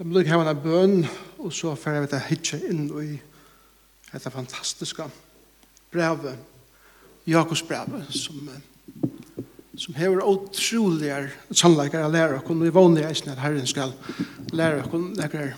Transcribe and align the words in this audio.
Jeg 0.00 0.08
må 0.08 0.14
lukke 0.16 0.30
hemmene 0.32 0.54
bøn, 0.56 1.02
og 1.44 1.50
så 1.52 1.74
får 1.76 1.92
jeg 1.92 2.02
vite 2.06 2.18
hitje 2.24 2.58
inn 2.72 2.86
i 3.02 3.18
dette 4.08 4.30
fantastiske 4.32 5.04
brevet, 5.92 6.38
Jakobs 7.28 7.60
brevet, 7.68 8.06
som, 8.16 8.38
som 9.76 9.98
hever 9.98 10.22
utrolige 10.24 11.18
sannleikere 11.52 12.06
å 12.08 12.14
lære 12.14 12.38
oss, 12.38 12.48
og 12.48 12.62
vi 12.64 12.72
vanlige 12.72 13.10
eisen 13.10 13.28
at 13.34 13.42
Herren 13.44 13.68
skal 13.68 13.92
lære 14.56 14.86
oss 14.86 15.04
nekker, 15.18 15.52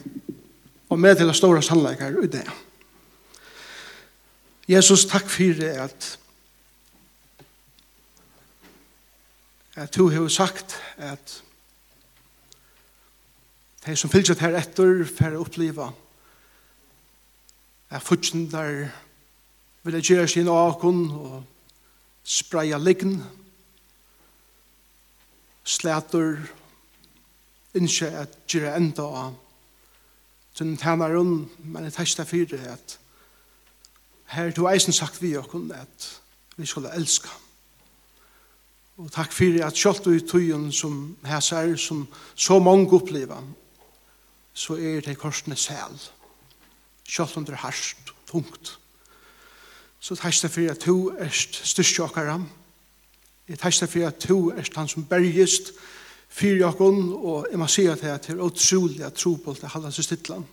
og 0.91 1.01
med 1.05 1.23
til 1.23 1.31
å 1.31 1.39
store 1.39 1.63
sannleikere 1.63 2.27
i 2.27 2.33
det. 2.35 2.43
Jesus, 4.75 5.07
takk 5.07 5.31
for 5.31 5.63
det 5.63 5.71
at 5.87 6.11
at 9.79 9.95
du 9.95 10.09
har 10.11 10.29
sagt 10.35 10.81
at 10.99 11.39
De 13.87 13.97
som 13.97 14.11
fylgjøt 14.11 14.39
her 14.39 14.55
etter 14.55 15.01
for 15.09 15.35
å 15.35 15.43
oppleve 15.43 15.89
at 17.93 18.05
futsen 18.07 18.45
der 18.51 18.93
vil 19.83 19.97
jeg 19.99 20.07
gjøre 20.13 20.29
sin 20.31 20.49
akon 20.49 21.01
og 21.11 21.39
spreie 22.23 22.79
liggen, 22.79 23.17
slæter, 25.65 26.37
ikke 27.75 28.11
at 28.23 28.37
gjøre 28.47 28.77
enda 28.79 29.03
av 29.03 29.35
den 30.59 30.77
tænaren, 30.77 31.51
men 31.59 31.85
jeg 31.89 31.97
testa 31.97 32.27
fyrir 32.29 32.63
at 32.71 32.99
her 34.37 34.53
tu 34.55 34.69
eisen 34.69 34.95
sagt 34.95 35.23
vi 35.23 35.35
okkur 35.37 35.73
at 35.75 36.07
vi 36.57 36.67
skulle 36.67 36.93
elska. 36.95 37.29
Og 39.03 39.11
takk 39.11 39.33
fyrir 39.33 39.67
at 39.67 39.77
sjálft 39.77 40.07
i 40.07 40.21
tøyen 40.21 40.71
som 40.73 41.17
hæsar, 41.25 41.75
som 41.77 42.07
så 42.35 42.61
mange 42.63 42.93
uppliva 42.93 43.41
så 44.53 44.77
er 44.77 45.01
det 45.01 45.19
korsene 45.19 45.57
sel. 45.57 45.99
Selv 47.09 47.37
under 47.37 47.57
det 47.57 47.95
tungt. 48.27 48.79
Så 50.01 50.17
takk 50.17 50.35
det 50.43 50.51
for 50.51 50.71
at 50.71 50.87
du 50.87 51.09
er 51.19 51.29
styrst 51.31 51.99
jokkere. 51.99 52.41
Jeg 53.49 53.59
takk 53.59 53.81
det 53.81 53.89
for 53.89 54.07
at 54.07 54.29
du 54.29 54.51
er 54.51 54.69
han 54.77 54.89
som 54.89 55.05
bergist 55.05 55.73
fyrir 56.29 56.67
okkon, 56.67 57.13
og 57.13 57.47
jeg 57.51 57.59
må 57.59 57.67
si 57.69 57.87
at 57.87 58.01
det 58.01 58.31
er 58.33 58.41
utrolig 58.43 59.05
at 59.05 59.15
tro 59.15 59.35
på 59.37 59.55
det 59.61 59.71
halda 59.71 59.91
seg 59.93 60.05
stittlan. 60.05 60.47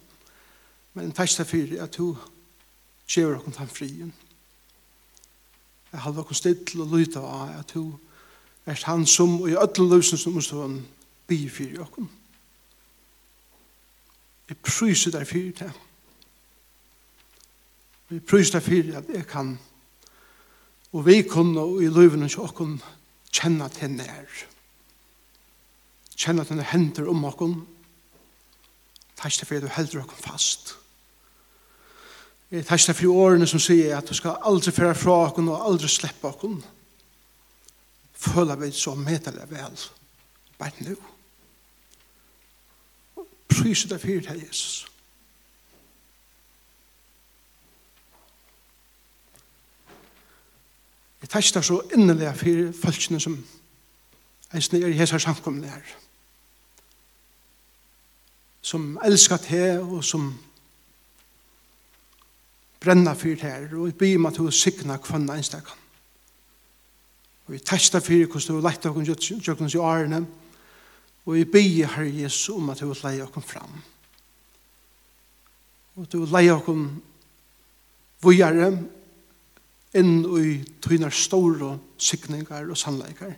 Men 0.93 1.15
takk 1.15 1.31
det 1.37 1.47
for 1.47 1.83
at 1.83 1.97
du 1.97 2.17
gjør 3.07 3.39
okkon 3.39 3.55
tan 3.55 3.71
frien. 3.71 4.13
Jeg 5.91 6.01
halda 6.03 6.21
okkon 6.21 6.37
stittl 6.37 6.83
og 6.83 6.93
lyta 6.93 7.23
av 7.23 7.55
at 7.61 7.73
du 7.73 7.93
er 8.69 8.85
han 8.85 9.05
som, 9.05 9.41
og 9.41 9.49
i 9.49 9.57
ödlen 9.57 9.89
løsning 9.89 10.19
som 10.21 10.35
måste 10.35 10.59
han 10.59 10.81
byr 11.27 11.49
fyrir 11.49 11.81
okkon. 11.87 12.09
Jeg 14.49 14.57
pryser 14.65 15.13
deg 15.13 15.27
for 15.29 15.51
det. 15.59 15.71
Jeg 18.09 18.23
pryser 18.25 18.57
deg 18.57 18.65
for 18.65 18.97
at 18.97 19.09
jeg 19.13 19.27
kan, 19.29 19.51
og 20.91 21.05
vi 21.05 21.21
kunne 21.21 21.61
og 21.61 21.83
i 21.83 21.89
løyvene 21.93 22.25
ikke 22.25 22.47
åkken 22.47 22.79
kjenne 23.29 23.67
at 23.69 23.77
henne 23.83 24.07
er. 24.09 24.39
Kjenne 26.17 26.41
at 26.41 26.49
henne 26.49 26.65
hender 26.65 27.11
om 27.11 27.27
åkken. 27.29 27.53
Takk 29.19 29.37
til 29.37 29.47
for 29.47 29.59
at 29.59 29.67
du 29.67 29.75
helder 29.75 30.01
åkken 30.01 30.23
fast. 30.23 30.73
Jeg 32.49 32.65
takk 32.65 32.81
til 32.81 32.97
for 32.97 33.21
årene 33.27 33.47
som 33.47 33.61
sier 33.61 33.99
at 33.99 34.09
du 34.09 34.17
skal 34.17 34.41
aldri 34.41 34.73
føre 34.73 34.97
fra 34.97 35.19
åkken 35.27 35.51
og 35.53 35.61
aldri 35.69 35.91
slippe 35.91 36.33
åkken. 36.33 36.57
Føler 38.17 38.57
vi 38.57 38.71
så 38.73 38.97
medelig 38.97 39.45
vel. 39.53 39.79
Bare 40.57 40.89
nå. 40.89 40.97
Bare 40.97 41.05
nå 41.05 41.18
Pryset 43.49 43.91
deg 43.91 44.01
fyrir 44.01 44.27
her, 44.29 44.39
Jesus. 44.47 44.89
Jeg 51.21 51.29
tæst 51.29 51.55
deg 51.55 51.65
så 51.65 51.81
innelig 51.93 52.29
fyrir 52.39 52.71
folkene 52.73 53.19
som 53.19 53.35
eisne 54.55 54.79
er 54.81 54.93
i 54.93 54.97
hese 54.97 55.19
samkomne 55.19 55.67
her. 55.69 55.95
Som 58.61 58.97
elskar 59.05 59.37
te 59.37 59.79
og 59.79 60.03
som 60.03 60.31
brenna 62.79 63.13
fyrir 63.13 63.43
her. 63.43 63.75
Og 63.75 63.87
jeg 63.87 63.97
byr 63.99 64.17
meg 64.17 64.33
til 64.33 64.47
å 64.49 64.55
sikna 64.55 64.97
kvann 64.97 65.29
einstakan. 65.29 65.85
Og 67.47 67.53
vi 67.53 67.59
tæst 67.59 67.93
deg 67.93 68.05
fyrir 68.05 68.29
hvordan 68.29 68.55
du 68.55 68.65
leit 68.65 68.85
av 68.85 68.93
kun 68.93 69.05
jøkkens 69.09 69.75
i 69.75 69.81
årene. 69.81 70.23
Og 70.23 70.48
Og 71.25 71.37
jeg 71.37 71.51
bygger 71.51 71.93
Herre 71.95 72.23
Jesu 72.23 72.55
om 72.55 72.69
at 72.69 72.79
du 72.79 72.87
vil 72.87 73.03
leie 73.03 73.25
oss 73.25 73.45
fram. 73.45 73.75
Og 75.95 76.07
du 76.11 76.21
vil 76.23 76.33
leie 76.33 76.55
oss 76.55 76.87
vujere 78.23 78.71
inn 79.99 80.15
i 80.37 80.57
tynar 80.83 81.13
store 81.15 81.75
sykningar 81.97 82.69
og 82.69 82.77
sannleikar. 82.77 83.35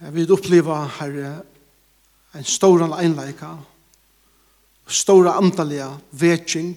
Jeg 0.00 0.14
vil 0.14 0.32
oppleve 0.34 0.80
Herre 0.98 1.36
en 2.34 2.44
storan 2.44 2.92
einleika 2.98 3.54
stora 4.86 5.38
andaliga 5.38 5.88
vetjing, 6.10 6.74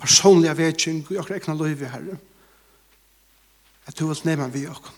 personliga 0.00 0.54
og 1.10 1.14
jeg 1.14 1.26
kan 1.26 1.36
ikke 1.36 1.54
løyve 1.58 1.88
Herre. 1.88 2.18
At 3.86 3.98
du 3.98 4.06
vil 4.06 4.22
nema 4.24 4.46
vi 4.48 4.66
oss. 4.66 4.92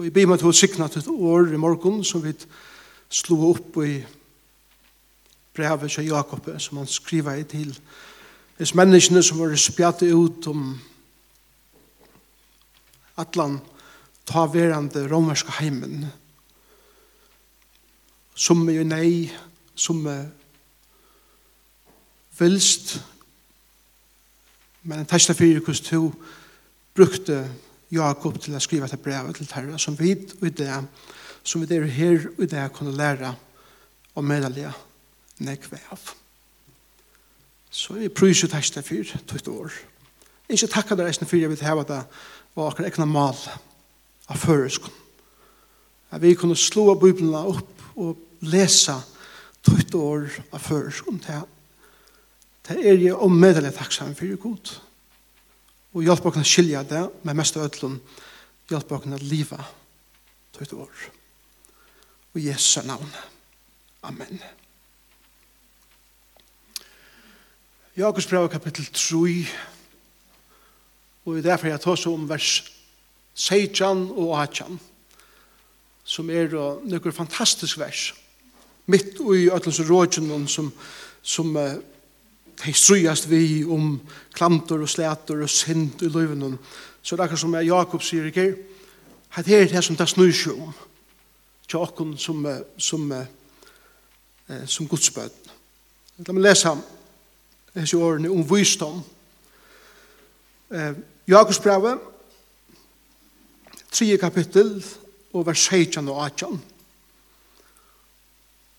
Og 0.00 0.06
jeg 0.06 0.12
ber 0.16 0.30
meg 0.30 0.38
til 0.40 0.48
å 0.48 0.56
sikne 0.56 0.86
til 0.88 1.02
et 1.02 1.08
år 1.12 1.50
i 1.52 1.58
morgen 1.60 1.98
som 2.08 2.22
vi 2.24 2.30
slo 3.12 3.36
opp 3.50 3.74
i 3.84 3.98
brevet 5.52 5.92
til 5.92 6.08
Jakob 6.08 6.48
som 6.56 6.78
han 6.80 6.88
skriver 6.88 7.42
i 7.42 7.44
til 7.44 7.74
Hvis 8.56 8.72
menneskene 8.80 9.20
som 9.20 9.42
var 9.42 9.52
spjattet 9.60 10.16
ut 10.16 10.48
om 10.48 10.72
atlan 13.20 13.60
ta 14.24 14.46
verande 14.48 15.04
romerske 15.04 15.52
heimen 15.60 16.08
som 18.32 18.64
er 18.72 18.80
jo 18.80 18.88
nei 18.88 19.14
som 19.76 20.00
er 20.08 20.30
vilst 22.40 23.02
men 24.80 25.02
en 25.02 25.12
testa 25.12 25.36
fyrir 25.36 25.60
hvordan 25.60 25.90
du 25.92 26.14
brukte 26.96 27.44
Jakob 27.90 28.38
til 28.38 28.54
å 28.54 28.62
skrive 28.62 28.88
til 28.88 29.00
brevet 29.02 29.36
til 29.36 29.48
Terra, 29.50 29.78
som 29.78 29.96
vi 29.98 30.12
i 30.14 30.50
det, 30.54 30.74
som 31.42 31.60
vi 31.60 31.66
der 31.66 31.88
her 31.90 32.28
i 32.38 32.46
det 32.46 32.72
kunne 32.76 32.94
lære 32.96 33.34
og 34.14 34.24
medelige 34.24 34.72
nekve 35.38 35.78
av. 35.90 36.00
Så 37.70 37.94
vi 37.94 38.08
prøver 38.08 38.50
takk 38.50 38.66
til 38.66 38.82
fyr, 38.82 39.14
tøyt 39.26 39.48
år. 39.48 39.74
Ikke 40.50 40.66
takk 40.66 40.88
til 40.90 41.02
reisende 41.02 41.30
fyr, 41.30 41.44
jeg 41.44 41.52
vil 41.52 41.62
heve 41.62 41.86
det, 41.88 42.02
og 42.56 42.66
akkurat 42.66 42.90
ekne 42.90 43.06
mal 43.06 43.38
av 44.30 44.38
føreskånd. 44.38 44.96
At 46.10 46.22
vi 46.22 46.34
kunne 46.34 46.58
slå 46.58 46.88
av 46.90 47.00
Bibelen 47.02 47.34
opp 47.34 47.84
og 47.94 48.18
lese 48.42 48.96
tøyt 49.66 49.94
år 49.94 50.26
av 50.50 50.62
føreskånd 50.62 51.22
til 51.26 51.46
Det 52.66 52.76
er 52.86 52.98
jeg 52.98 53.14
om 53.14 53.32
medelig 53.34 53.72
takksom 53.74 54.14
for 54.14 54.36
god. 54.38 54.74
Og 55.90 56.06
hjelp 56.06 56.26
oss 56.30 56.38
å 56.38 56.46
skilja 56.46 56.84
det, 56.86 57.02
med 57.26 57.38
mest 57.38 57.56
av 57.58 57.66
ødelen, 57.66 57.98
hjelp 58.70 58.92
oss 58.94 59.06
å 59.10 59.22
liva 59.24 59.58
et 60.60 60.72
år. 60.72 61.04
Og 62.34 62.40
Jesu 62.40 62.82
navn. 62.86 63.10
Amen. 64.02 64.40
Jakobs 67.96 68.26
brev 68.26 68.48
kapittel 68.48 68.86
3, 68.86 69.48
og 71.24 71.34
det 71.34 71.40
er 71.40 71.48
derfor 71.50 71.68
jeg 71.68 71.80
tar 71.80 71.98
så 71.98 72.12
om 72.14 72.28
vers 72.28 72.52
16 73.34 74.06
og 74.14 74.30
18, 74.38 74.78
som 76.04 76.30
er 76.30 76.54
noen 76.54 77.12
fantastisk 77.12 77.80
vers, 77.80 78.14
midt 78.86 79.18
i 79.20 79.50
ødelen 79.50 79.74
som 79.74 80.48
som, 80.48 80.72
som 81.22 81.56
uh, 81.56 81.76
de 82.60 82.72
strøyast 82.74 83.30
vi 83.30 83.64
om 83.64 84.00
klamtor 84.34 84.82
og 84.84 84.88
slætor 84.88 85.42
og 85.42 85.50
synd 85.50 86.02
i 86.02 86.08
løyven. 86.08 86.58
Så 87.02 87.16
det 87.16 87.20
er 87.20 87.24
akkurat 87.24 87.40
som 87.40 87.54
Jakob 87.54 88.02
sier 88.02 88.28
ikke, 88.28 88.54
at 89.34 89.46
det 89.46 89.56
er 89.56 89.68
det 89.68 89.84
som 89.84 89.96
det 89.96 90.08
snur 90.08 90.32
seg 90.32 90.58
om. 90.58 90.72
Til 91.68 91.78
okken 91.78 92.16
som, 92.18 92.46
som, 92.78 93.12
som, 94.48 94.66
som 94.66 94.88
godsbød. 94.88 95.50
La 96.26 96.34
meg 96.34 96.44
lese 96.44 96.74
disse 97.74 97.96
årene 97.96 98.30
om 98.30 98.42
visdom. 98.44 98.98
Eh, 100.70 100.98
Jakobs 101.28 101.60
brevet, 101.62 101.98
3 103.92 104.16
kapittel, 104.18 104.84
og 105.32 105.46
vers 105.46 105.58
16 105.58 106.08
og 106.08 106.24
18. 106.24 106.62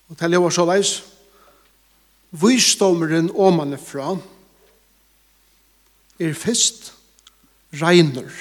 Og 0.09 0.17
til 0.17 0.31
jeg 0.31 0.43
var 0.43 0.49
så 0.49 0.65
leis, 0.65 0.91
Vysdommeren 2.31 3.27
omanifra 3.35 4.15
er 6.21 6.33
fest 6.37 6.93
regner. 7.75 8.31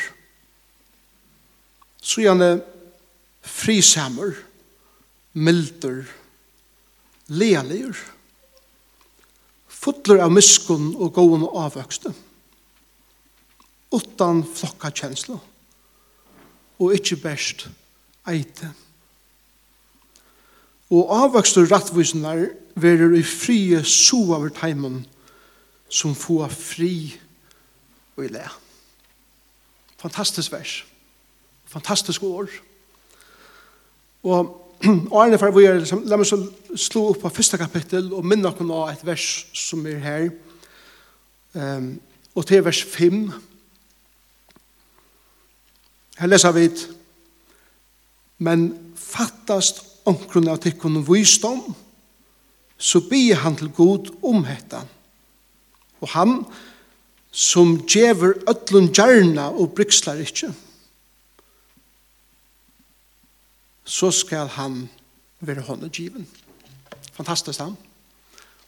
Så 1.99 2.23
gjerne 2.23 2.61
frisammer, 3.43 4.37
milder, 5.33 6.05
lealier, 7.31 7.99
fotler 9.67 10.23
av 10.23 10.33
miskun 10.35 10.93
og 10.95 11.15
gåen 11.17 11.47
og 11.49 11.57
avvøkste, 11.65 12.13
utan 13.91 14.45
flokka 14.47 14.93
kjensla, 14.95 15.39
og 16.81 16.95
ikkje 16.95 17.21
best 17.23 17.67
eite. 18.31 18.71
Og 20.91 21.11
avvøkste 21.15 21.65
rattvisnar 21.71 22.49
verer 22.83 23.15
i 23.19 23.23
frie 23.27 23.83
so 23.85 24.23
over 24.35 24.53
teimen 24.55 25.05
som 25.91 26.15
få 26.15 26.45
fri 26.53 27.19
og 28.17 28.25
i 28.25 28.33
le. 28.33 28.47
Fantastisk 30.01 30.53
vers. 30.53 30.85
Fantastisk 31.71 32.23
år. 32.23 32.49
Og 34.23 34.57
Arne 35.13 35.39
for 35.39 35.53
vi 35.53 35.67
er, 35.69 35.83
la 36.09 36.17
meg 36.17 36.29
så 36.29 36.39
slå 36.73 37.11
opp 37.11 37.21
på 37.25 37.33
første 37.37 37.59
kapittel 37.61 38.13
og 38.17 38.25
minne 38.25 38.49
noen 38.49 38.73
av 38.73 38.95
et 38.95 39.05
vers 39.05 39.27
som 39.57 39.85
er 39.87 40.01
her. 40.01 40.31
Um, 41.53 41.99
og 42.35 42.47
til 42.47 42.65
vers 42.65 42.81
5. 42.87 43.21
Her 46.21 46.31
leser 46.31 46.55
vi 46.57 46.69
Men 48.39 48.71
fattast 48.97 49.83
omkron 50.09 50.49
av 50.49 50.63
tikkun 50.65 51.03
visdom, 51.05 51.75
så 52.81 53.03
bier 53.05 53.43
han 53.45 53.59
til 53.61 53.69
god 53.77 54.09
om 54.25 54.45
hetta. 54.49 54.81
Og 56.01 56.09
han 56.17 56.39
som 57.31 57.77
djever 57.85 58.41
ötlun 58.49 58.89
gjerna 58.97 59.51
og 59.53 59.75
brykslar 59.77 60.23
ikkje, 60.25 60.49
så 63.85 64.11
skal 64.15 64.49
han 64.57 64.85
være 65.41 65.67
hånda 65.67 65.91
given. 65.93 66.27
Fantastisk 67.13 67.61
han. 67.61 67.77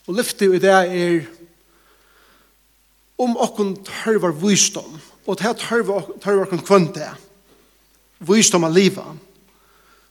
Og 0.07 0.19
lyftet 0.19 0.55
i 0.55 0.61
det 0.61 0.73
er 0.73 1.25
om 3.23 3.37
okkun 3.39 3.77
tørvar 3.87 4.35
visdom, 4.35 4.99
og 5.27 5.39
det 5.39 5.47
her 5.47 5.53
tørvar, 5.57 6.09
okkun 6.19 6.43
okken 6.43 6.65
kvønte, 6.67 7.09
visdom 8.19 8.67
av 8.67 8.75
livet, 8.75 9.21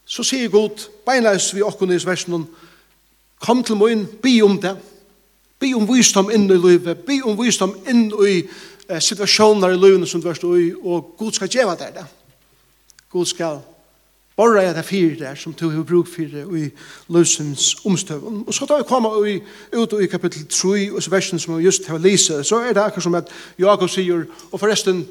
så 0.06 0.24
sier 0.24 0.52
Gud, 0.52 0.88
beinleis 1.06 1.52
vi 1.56 1.64
okkun 1.64 1.92
i 1.92 2.00
versen, 2.00 2.40
og 2.40 2.71
Kom 3.42 3.64
til 3.64 3.76
min, 3.76 4.06
bi 4.22 4.42
om 4.42 4.60
det. 4.62 4.76
Bi 5.60 5.74
om 5.74 5.88
visdom 5.90 6.30
inn 6.34 6.46
i 6.50 6.58
livet. 6.58 7.06
Bi 7.06 7.22
om 7.26 7.38
visdom 7.38 7.74
inn 7.90 8.08
i 8.28 8.38
eh, 8.42 9.02
situasjoner 9.02 9.74
i 9.74 9.82
livet 9.82 10.10
som 10.10 10.22
du 10.22 10.30
er 10.30 10.46
i. 10.58 10.72
Og 10.74 11.16
Gud 11.18 11.34
skal 11.34 11.50
gjøre 11.50 11.76
deg 11.80 11.96
det. 11.98 12.06
Gud 13.12 13.26
skal 13.26 13.60
borra 14.38 14.64
jeg 14.64 14.76
det 14.76 14.86
fire 14.86 15.16
der 15.20 15.36
som 15.36 15.54
du 15.54 15.70
har 15.70 15.84
bruk 15.84 16.08
fyrir 16.08 16.50
i 16.58 16.70
løsens 17.10 17.76
omstøven. 17.86 18.44
Og 18.48 18.54
så 18.54 18.66
da 18.66 18.78
vi 18.78 18.88
kommer 18.88 19.26
i, 19.26 19.40
ut 19.78 19.94
i 20.02 20.08
kapittel 20.08 20.48
3 20.48 20.92
og 20.92 21.12
versen 21.12 21.40
som 21.40 21.58
vi 21.58 21.64
just 21.64 21.86
har 21.88 21.98
lyset, 21.98 22.46
så 22.46 22.62
er 22.62 22.74
det 22.74 22.82
akkur 22.82 23.02
som 23.02 23.16
at 23.16 23.30
Jakob 23.60 23.90
sier, 23.90 24.26
og 24.52 24.60
forresten, 24.60 25.06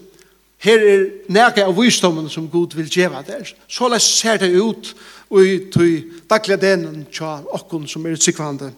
her 0.61 0.83
er 0.85 1.07
nærke 1.33 1.65
av 1.65 1.77
visdommen 1.77 2.29
som 2.29 2.49
Gud 2.51 2.75
vil 2.77 2.91
gjeva 2.93 3.23
der. 3.27 3.49
Så 3.69 3.89
la 3.89 3.99
ser 3.99 4.37
det 4.43 4.53
ut 4.53 4.95
og 5.31 5.47
i 5.47 5.59
tøy 5.73 6.21
daglige 6.29 6.61
delen 6.61 7.07
tja 7.12 7.39
okkon 7.55 7.87
som 7.89 8.05
er 8.05 8.17
utsikvande 8.19 8.73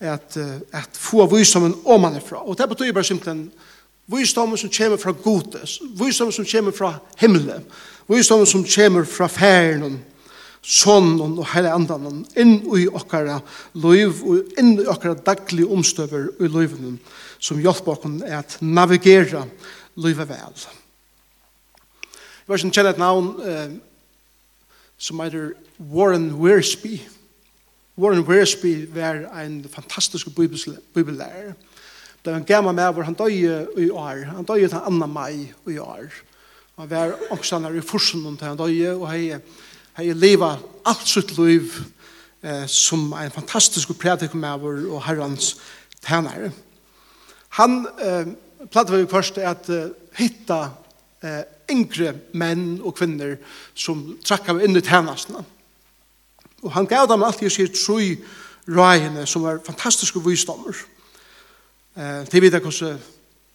at, 0.00 0.36
at 0.72 0.96
få 0.98 1.26
visdommen 1.30 1.74
omanifra. 1.84 2.40
Og 2.46 2.58
det 2.58 2.68
betyr 2.70 2.92
bare 2.92 3.04
simpelthen 3.04 3.50
visdommen 4.06 4.58
som 4.60 4.70
kommer 4.72 5.00
fra 5.00 5.12
godes, 5.12 5.80
visdommen 5.98 6.32
som 6.32 6.46
kommer 6.48 6.72
fra 6.72 6.94
himmelen, 7.20 7.64
visdommen 8.08 8.46
som 8.46 8.64
kommer 8.64 9.04
fra 9.04 9.28
færen, 9.28 10.00
sonen 10.64 11.20
og 11.38 11.44
hele 11.52 11.72
andan, 11.72 12.22
inn 12.40 12.54
i 12.72 12.86
okkara 12.88 13.36
liv 13.76 14.22
og 14.24 14.56
inn 14.56 14.78
i 14.78 14.86
okkara 14.88 15.18
daglige 15.26 15.68
omstøver 15.68 16.30
i 16.40 16.48
livene 16.48 16.96
som 17.36 17.60
hjelper 17.60 17.92
oss 17.92 18.24
at 18.24 18.56
navigera 18.64 19.44
livet 20.00 20.30
vel. 20.30 20.64
Jeg 22.44 22.52
var 22.52 22.60
ikke 22.60 22.76
kjent 22.76 22.88
et 22.90 22.98
navn 23.00 23.28
eh, 23.40 23.70
som 25.00 25.20
heter 25.24 25.54
Warren 25.80 26.26
Wiersbe. 26.36 26.98
Warren 27.96 28.26
Wiersbe 28.28 28.84
var 28.92 29.22
en 29.40 29.62
fantastisk 29.72 30.28
bibellærer. 30.36 31.54
Det 32.20 32.32
var 32.32 32.36
en 32.36 32.44
gammel 32.44 32.76
med 32.76 32.92
hvor 32.92 33.08
han 33.08 33.16
døg 33.16 33.32
i 33.80 33.88
år. 33.88 34.26
Han 34.34 34.44
døg 34.44 34.60
den 34.60 35.00
2. 35.00 35.06
mai 35.06 35.54
i 35.72 35.78
år. 35.78 36.12
Han 36.76 36.90
var 36.90 37.16
omstander 37.30 37.72
i 37.72 37.80
forsen 37.80 38.36
til 38.36 38.46
han 38.46 38.60
døg, 38.60 38.92
og 38.92 39.08
hei, 39.10 39.40
hei 39.96 40.12
leva 40.12 40.58
alt 40.84 41.08
sitt 41.08 41.38
liv 41.38 41.72
eh, 42.42 42.68
som 42.68 43.12
en 43.12 43.32
fantastisk 43.32 43.96
prædik 43.96 44.34
med 44.34 44.60
vår 44.60 44.84
og 44.92 45.04
herrens 45.08 45.54
tænare. 46.04 46.52
Han 47.56 47.86
eh, 48.04 48.34
platt 48.68 48.90
var 48.90 48.98
jo 49.00 49.12
først 49.16 49.38
at 49.38 49.68
eh, 49.72 49.92
hitta 50.12 50.66
eh, 51.24 51.42
yngre 51.72 52.14
menn 52.36 52.80
og 52.82 52.96
kvinner 52.98 53.38
som 53.74 54.04
trakka 54.24 54.54
av 54.54 54.62
inn 54.64 54.76
i 54.76 54.84
tjenestene. 54.84 55.44
Og 56.64 56.72
han 56.76 56.88
gav 56.88 57.08
dem 57.08 57.24
alltid 57.24 57.52
sier 57.52 57.72
tru 57.72 57.98
røyene 58.68 59.26
som 59.28 59.44
var 59.44 59.62
fantastiske 59.64 60.20
visdommer. 60.24 60.76
Eh, 61.96 62.24
til 62.28 62.44
videre 62.44 62.60
hvordan 62.64 63.00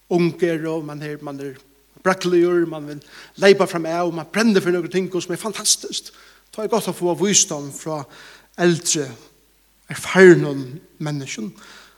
unger 0.10 0.68
og 0.70 0.86
man 0.86 1.02
er, 1.02 1.18
man 1.22 1.40
er 1.40 1.58
brakkeligur, 2.04 2.66
man 2.70 2.88
vil 2.88 3.02
leipa 3.38 3.66
fram 3.66 3.86
av, 3.86 4.14
man 4.14 4.30
brenner 4.32 4.62
for 4.62 4.74
noen 4.74 4.92
ting 4.92 5.10
som 5.12 5.34
er 5.34 5.42
fantastisk. 5.42 6.14
Det 6.50 6.64
er 6.64 6.72
godt 6.72 6.90
å 6.90 6.96
få 6.96 7.14
visdom 7.20 7.70
fra 7.74 8.02
eldre, 8.58 9.06
erfarne 9.90 10.54
mennesken. 10.98 11.52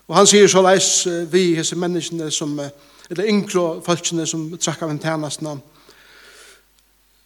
Og 0.07 0.15
han 0.17 0.27
sier 0.27 0.49
så 0.51 0.63
leis 0.63 1.05
vi, 1.31 1.53
hese 1.55 1.77
menneskene 1.79 2.31
som 2.33 2.57
eh, 2.59 2.71
eller 3.11 3.27
yngre 3.27 3.81
folkene 3.83 4.23
som 4.27 4.47
trakk 4.55 4.85
av 4.85 4.93
en 4.93 4.99
tjenestene. 5.01 5.59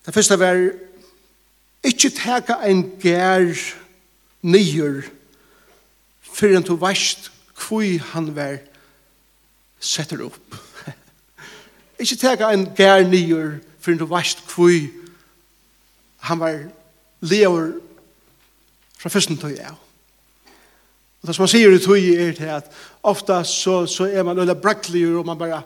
Det 0.06 0.14
første 0.14 0.38
var 0.42 0.58
ikke 1.86 2.10
teka 2.10 2.58
en 2.66 2.82
gær 3.02 3.54
nyer 4.42 5.06
før 6.26 6.58
en 6.58 6.66
to 6.66 6.78
verst 6.82 7.30
hvor 7.54 7.86
han 8.12 8.32
var 8.36 8.58
setter 9.80 10.26
opp. 10.26 10.58
ikke 12.02 12.18
teka 12.18 12.50
en 12.54 12.66
gær 12.78 13.06
nyer 13.06 13.60
før 13.80 13.94
en 13.94 14.02
to 14.02 14.10
verst 14.10 14.42
hvor 14.56 14.74
han 16.26 16.42
var 16.42 16.62
lever 17.22 17.76
fra 18.98 19.14
første 19.14 19.38
tøy 19.38 19.54
av. 19.62 19.85
Og 21.26 21.30
det 21.30 21.34
som 21.36 21.42
man 21.42 21.50
sier 21.50 21.74
i 21.74 21.82
tog 21.82 21.98
er 21.98 22.36
til 22.38 22.50
at 22.54 22.68
ofta 23.02 23.40
så, 23.50 23.88
så 23.90 24.06
er 24.06 24.22
man 24.22 24.38
øyla 24.38 24.54
brakkligur 24.54 25.24
og 25.24 25.26
man 25.26 25.40
bare 25.40 25.64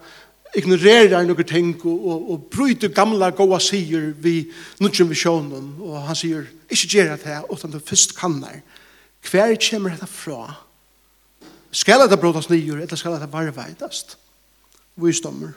ignorerar 0.56 1.26
noen 1.28 1.44
ting 1.44 1.74
og, 1.84 1.98
og, 2.00 2.30
og 2.32 2.46
bryter 2.54 2.94
gamla 2.96 3.28
goa 3.36 3.60
sier 3.60 4.14
vi 4.24 4.46
nudgen 4.80 5.10
visjonen 5.12 5.74
og 5.84 5.98
han 6.08 6.16
sier 6.16 6.46
ikke 6.72 6.88
gjerra 6.94 7.18
det 7.20 7.28
her 7.28 7.52
utan 7.52 7.76
du 7.76 7.80
først 7.84 8.16
kannar. 8.16 8.62
Hver 9.28 9.52
kommer 9.60 9.98
dette 9.98 10.08
fra 10.08 10.48
skal 11.76 12.08
det 12.08 12.22
bråtast 12.24 12.56
nyer 12.56 12.80
eller 12.80 12.96
skal 12.96 13.20
det 13.20 13.28
varveidast 13.36 14.16
visdommer 14.96 15.52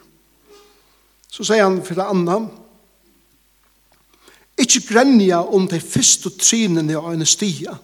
så 1.31 1.47
sier 1.47 1.63
han 1.63 1.79
for 1.87 1.95
det 1.95 2.11
andre 2.11 2.41
ikke 4.67 4.83
grenja 4.91 5.45
om 5.47 5.71
de 5.71 5.79
første 5.79 6.35
trinene 6.43 6.99
av 6.99 7.13
en 7.15 7.27
stia 7.39 7.79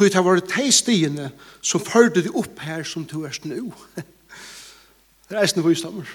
Tog 0.00 0.08
det 0.12 0.24
var 0.24 0.38
de 0.40 0.70
stiene 0.72 1.26
som 1.60 1.82
førte 1.84 2.22
deg 2.24 2.32
opp 2.32 2.62
her 2.64 2.86
som 2.88 3.04
du 3.04 3.18
er 3.28 3.36
nå. 3.44 3.66
Det 5.28 5.34
er 5.36 5.42
eisende 5.42 5.66
visdommer. 5.66 6.08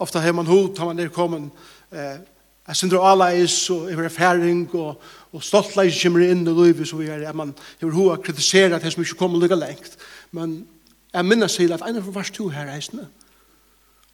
Ofta 0.00 0.20
har 0.24 0.32
man 0.32 0.46
hod, 0.48 0.78
har 0.78 0.88
man 0.88 0.96
nedkommen 0.96 1.50
eh, 1.92 2.22
Jeg 2.68 2.76
synder 2.76 3.02
alleis, 3.04 3.70
og 3.70 3.90
jeg 3.90 3.98
er 3.98 4.04
erfaring, 4.04 4.62
og, 4.74 5.02
og 5.32 5.42
stoltleis 5.44 5.98
kommer 6.02 6.22
inn 6.24 6.46
i 6.46 6.54
livet, 6.54 6.88
så 6.88 6.96
vi 6.96 7.10
er, 7.10 7.26
at 7.28 7.36
man 7.36 7.52
har 7.80 7.90
hod 7.92 8.08
hva 8.08 8.16
kritisera 8.22 8.78
det 8.80 8.92
som 8.94 9.02
ikke 9.02 9.18
kommer 9.18 9.42
lykke 9.42 9.58
lengt. 9.58 9.98
Men 10.30 10.62
jeg 11.12 11.26
minnes 11.26 11.56
til 11.58 11.74
at 11.74 11.84
en 11.84 11.98
av 12.00 12.08
vars 12.14 12.30
to 12.30 12.48
her 12.48 12.70
eisende, 12.72 13.10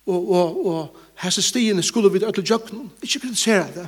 Og, 0.08 0.30
og, 0.32 0.66
og 0.66 0.96
hese 1.20 1.42
stiene 1.44 1.82
skulle 1.82 2.10
vi 2.10 2.24
ødel 2.24 2.50
jøkken, 2.50 2.90
ikke 3.02 3.20
kritisere 3.20 3.68
det. 3.74 3.86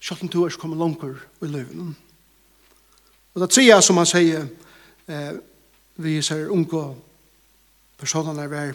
Sjøtten 0.00 0.30
to 0.30 0.46
er 0.46 0.56
kommet 0.56 0.78
langer 0.78 1.18
i 1.42 1.50
livet. 1.50 1.94
Og 3.32 3.40
det 3.40 3.50
tredje 3.50 3.80
som 3.82 4.00
han 4.00 4.08
sier 4.08 4.46
eh, 5.08 5.32
vi 6.02 6.18
ser 6.24 6.50
unge 6.52 6.84
personene 8.00 8.48
er 8.48 8.74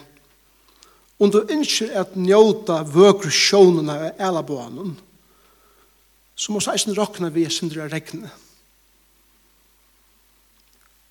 om 1.17 1.31
du 1.33 1.39
ikke 1.49 1.89
at 1.97 2.13
njøta 2.13 2.83
vøkere 2.85 3.33
sjånene 3.33 3.93
av 3.93 4.03
alle 4.03 4.27
elaboanen, 4.29 4.91
så 6.37 6.53
må 6.53 6.61
eisen 6.69 6.93
råkne 6.93 7.31
vi 7.33 7.47
sindre 7.49 7.87
regne. 7.89 8.29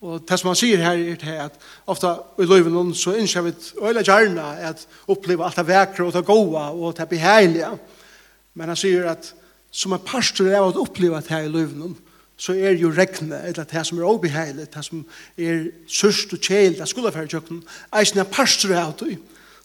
Og 0.07 0.23
det 0.29 0.38
som 0.38 0.53
han 0.53 0.59
sier 0.59 0.85
her 0.85 1.00
er 1.00 1.19
det 1.19 1.35
at 1.49 1.57
ofta 1.91 2.12
i 2.38 2.47
løyven 2.47 2.93
så 2.95 3.17
innskjer 3.19 3.49
vi 3.49 3.55
øyla 3.81 4.05
gjerne 4.07 4.45
at 4.69 4.85
oppleva 5.11 5.49
alt 5.49 5.59
det 5.59 5.67
vekre 5.67 6.07
og 6.07 6.15
det 6.15 6.26
gode 6.29 6.62
og 6.76 6.95
det 6.99 7.09
beheilige. 7.11 7.73
Men 8.55 8.71
han 8.71 8.79
sier 8.79 9.09
at 9.11 9.33
som 9.75 9.97
en 9.97 10.05
pastor 10.07 10.53
er 10.53 10.62
å 10.62 10.71
oppleva 10.85 11.19
det 11.25 11.33
her 11.33 11.49
i 11.49 11.50
løyven 11.50 11.97
så 12.37 12.52
er 12.52 12.76
jo 12.76 12.90
regnet, 12.93 13.49
eller 13.49 13.64
det 13.64 13.87
som 13.87 13.99
er 13.99 14.09
obeheilig, 14.09 14.69
det 14.75 14.85
som 14.85 15.05
er 15.38 15.71
sørst 15.88 16.35
og 16.37 16.40
kjel, 16.40 16.76
det 16.78 16.88
skulle 16.88 17.14
være 17.14 17.31
kjøkken, 17.33 17.62
eisen 17.97 18.21
er 18.21 18.28
parstre 18.28 18.76
av 18.76 18.93
det, 19.00 19.16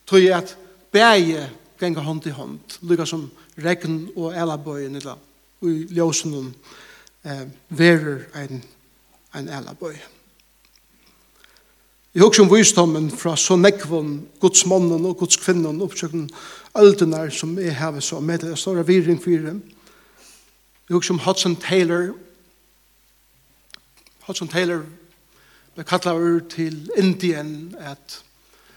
tog 0.07 0.27
at 0.31 0.55
bæge 0.91 1.49
ganger 1.79 2.05
hånd 2.05 2.27
i 2.27 2.35
hånd, 2.35 2.79
lykka 2.87 3.05
som 3.09 3.27
regn 3.59 4.05
og 4.15 4.37
elabøyen, 4.37 4.95
eller 4.95 5.19
i 5.67 5.85
ljøsen 5.93 6.53
eh, 7.25 7.45
verer 7.69 8.23
en, 8.39 8.63
en 9.35 9.51
elabøy. 9.59 9.99
Jeg 12.11 12.23
husker 12.25 12.43
om 12.43 12.49
visdommen 12.51 13.11
fra 13.11 13.37
så 13.39 13.55
nekvån, 13.55 14.15
godsmannen 14.41 15.05
og 15.07 15.21
godskvinnen, 15.21 15.79
oppsøkken 15.83 16.25
øldene 16.75 17.29
som 17.31 17.53
er 17.59 17.77
hevet 17.79 18.03
så 18.03 18.19
med 18.19 18.43
det, 18.43 18.57
store 18.59 18.83
står 18.83 18.87
viring 18.89 19.21
for 19.21 19.45
dem. 19.45 19.61
Jeg 20.89 20.95
husker 20.95 21.13
om 21.15 21.21
Hudson 21.23 21.55
Taylor, 21.55 22.11
Hudson 24.31 24.47
Taylor 24.47 24.85
ble 25.75 25.83
kallet 25.83 26.07
over 26.07 26.39
til 26.47 26.85
Indien 26.95 27.73
at 27.79 28.21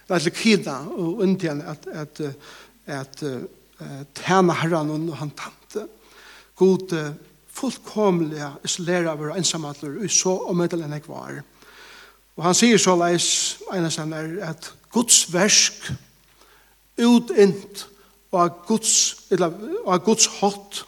nei, 0.09 0.19
til 0.19 0.33
Kina 0.35 0.81
og 0.91 1.23
Indien 1.23 1.61
at 1.63 1.87
at 1.87 2.23
at 2.91 3.23
tæna 4.19 4.57
herran 4.65 4.91
og 4.91 5.17
han 5.17 5.31
tante. 5.31 5.87
God 6.57 6.95
fullkomlig 7.55 8.43
isolera 8.67 9.15
av 9.15 9.37
ensamhetler 9.37 10.01
og 10.03 10.11
så 10.11 10.35
om 10.51 10.61
et 10.61 10.73
eller 10.75 10.91
annet 10.91 11.07
var. 11.09 11.39
Og 12.37 12.45
han 12.45 12.55
sier 12.59 12.79
så 12.83 12.97
leis 12.99 13.29
en 13.71 13.87
av 13.87 14.27
at 14.43 14.73
Guds 14.91 15.23
versk 15.31 15.93
utint 16.99 17.87
og 18.35 18.67
Guds, 18.67 19.23
eller, 19.31 19.55
og 19.87 20.03
Guds 20.03 20.27
hot 20.41 20.83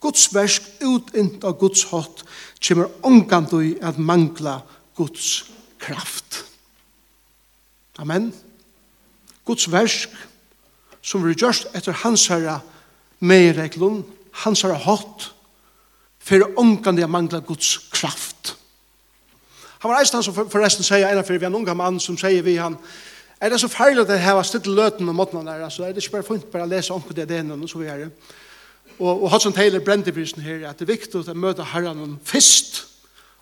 Guds 0.00 0.28
versk 0.34 0.62
utint 0.80 1.44
av 1.44 1.58
Guds 1.58 1.84
hot 1.90 2.22
kommer 2.62 2.90
ångandøy 3.02 3.78
at 3.82 3.98
mangla 3.98 4.60
Guds 4.96 5.48
kraft. 5.82 6.44
Amen. 7.98 8.30
Guds 9.46 9.66
versk 9.72 10.12
som 11.02 11.24
vi 11.24 11.34
gjørst 11.34 11.72
etter 11.74 11.96
hans 12.04 12.28
herra 12.30 12.60
meireglun, 13.18 14.04
hans 14.44 14.62
herre 14.62 14.78
hatt, 14.84 15.30
for 16.22 16.44
i 16.98 17.02
at 17.02 17.10
mangla 17.10 17.40
Guds 17.40 17.78
kraft. 17.90 18.54
Han 19.78 19.90
var 19.90 20.02
eistan 20.02 20.22
som 20.22 20.34
forresten 20.34 20.84
sier, 20.84 21.06
en 21.08 21.24
fyrir 21.24 21.40
vi 21.40 21.46
en 21.46 21.54
unga 21.54 21.74
mann 21.74 22.00
som 22.02 22.18
sier 22.18 22.42
vi 22.42 22.58
han, 22.58 22.76
er 23.40 23.50
det 23.50 23.60
så 23.62 23.70
feil 23.70 24.00
at 24.02 24.10
det 24.10 24.18
heva 24.18 24.42
stilt 24.42 24.66
løten 24.66 25.08
om 25.08 25.14
måten 25.14 25.46
der, 25.46 25.62
altså 25.62 25.86
er 25.86 25.94
det 25.94 26.02
ikke 26.02 26.18
bare 26.18 26.26
funnet 26.26 26.50
bare 26.50 26.66
å 26.66 26.70
lese 26.70 26.94
om 26.94 27.02
det 27.14 27.28
det 27.30 27.44
og 27.46 27.70
så 27.70 27.78
videre. 27.78 28.08
Er 28.08 28.10
Og, 28.98 29.22
og 29.22 29.30
Hudson 29.30 29.52
Taylor 29.52 29.80
brente 29.84 30.12
prisen 30.12 30.42
her 30.42 30.68
at 30.68 30.78
det 30.78 30.88
er 30.88 30.94
viktig 30.96 31.20
å 31.20 31.34
møte 31.38 31.66
herren 31.72 32.18
først. 32.24 32.84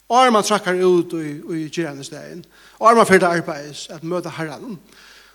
Og 0.09 0.33
man 0.33 0.45
trakker 0.47 0.79
ut 0.85 1.17
i, 1.19 1.33
i 1.57 1.69
gjerne 1.73 2.05
stegen. 2.07 2.45
Og 2.79 2.97
man 2.97 3.09
fyrir 3.09 3.26
arbeids 3.26 3.87
at 3.91 4.05
møte 4.05 4.31
herren. 4.37 4.79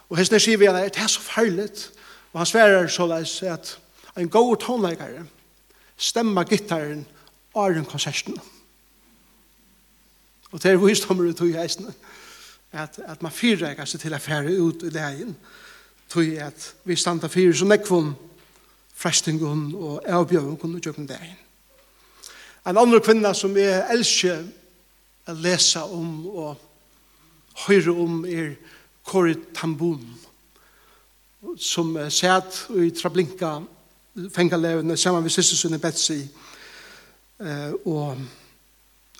Og 0.09 0.19
hans 0.19 0.31
sier 0.31 0.59
vi 0.59 0.69
det 0.69 0.91
er 0.95 1.07
så 1.07 1.21
farligt. 1.23 1.89
Og 2.33 2.39
han 2.39 2.47
sverer 2.47 2.87
så 2.87 3.07
leis 3.09 3.41
at 3.43 3.77
en 4.17 4.29
god 4.29 4.57
tonleikare 4.63 5.25
stemmer 5.97 6.47
gittaren 6.47 7.05
av 7.55 7.73
den 7.73 7.85
konserten. 7.85 8.37
Og 10.51 10.63
det 10.63 10.71
er 10.71 10.79
visdommer 10.79 11.29
ut 11.29 11.41
i 11.47 11.55
heisene. 11.55 11.93
At, 12.71 12.99
at 13.03 13.23
man 13.23 13.33
fyrreikar 13.35 13.87
seg 13.87 13.99
til 13.99 14.15
å 14.15 14.19
fære 14.21 14.55
ut 14.55 14.83
i 14.87 14.93
dagen, 14.93 15.35
Tog 16.11 16.27
at 16.43 16.73
vi 16.83 16.95
standa 16.99 17.29
fyrir 17.31 17.53
som 17.55 17.69
nekvun 17.71 18.09
frestingen 19.01 19.71
og 19.75 20.01
avbjøringen 20.05 20.75
og 20.75 20.81
gjøkken 20.81 21.09
dagen. 21.09 21.37
En 22.67 22.77
andre 22.77 23.01
kvinne 23.01 23.33
som 23.33 23.55
jeg 23.57 23.85
elsker 23.89 24.43
å 25.29 25.37
lese 25.41 25.81
om 25.81 26.11
og 26.29 27.63
høre 27.65 27.93
om 27.93 28.21
er 28.25 28.53
Kori 29.05 29.33
Tambun 29.57 30.03
som 31.57 31.95
er 31.97 32.11
sett 32.13 32.67
i 32.77 32.91
Trablinka 32.93 33.55
fengalevene 34.33 34.97
sammen 34.97 35.23
med 35.25 35.33
søstersunne 35.33 35.79
Betsy 35.81 36.19
og 37.89 38.19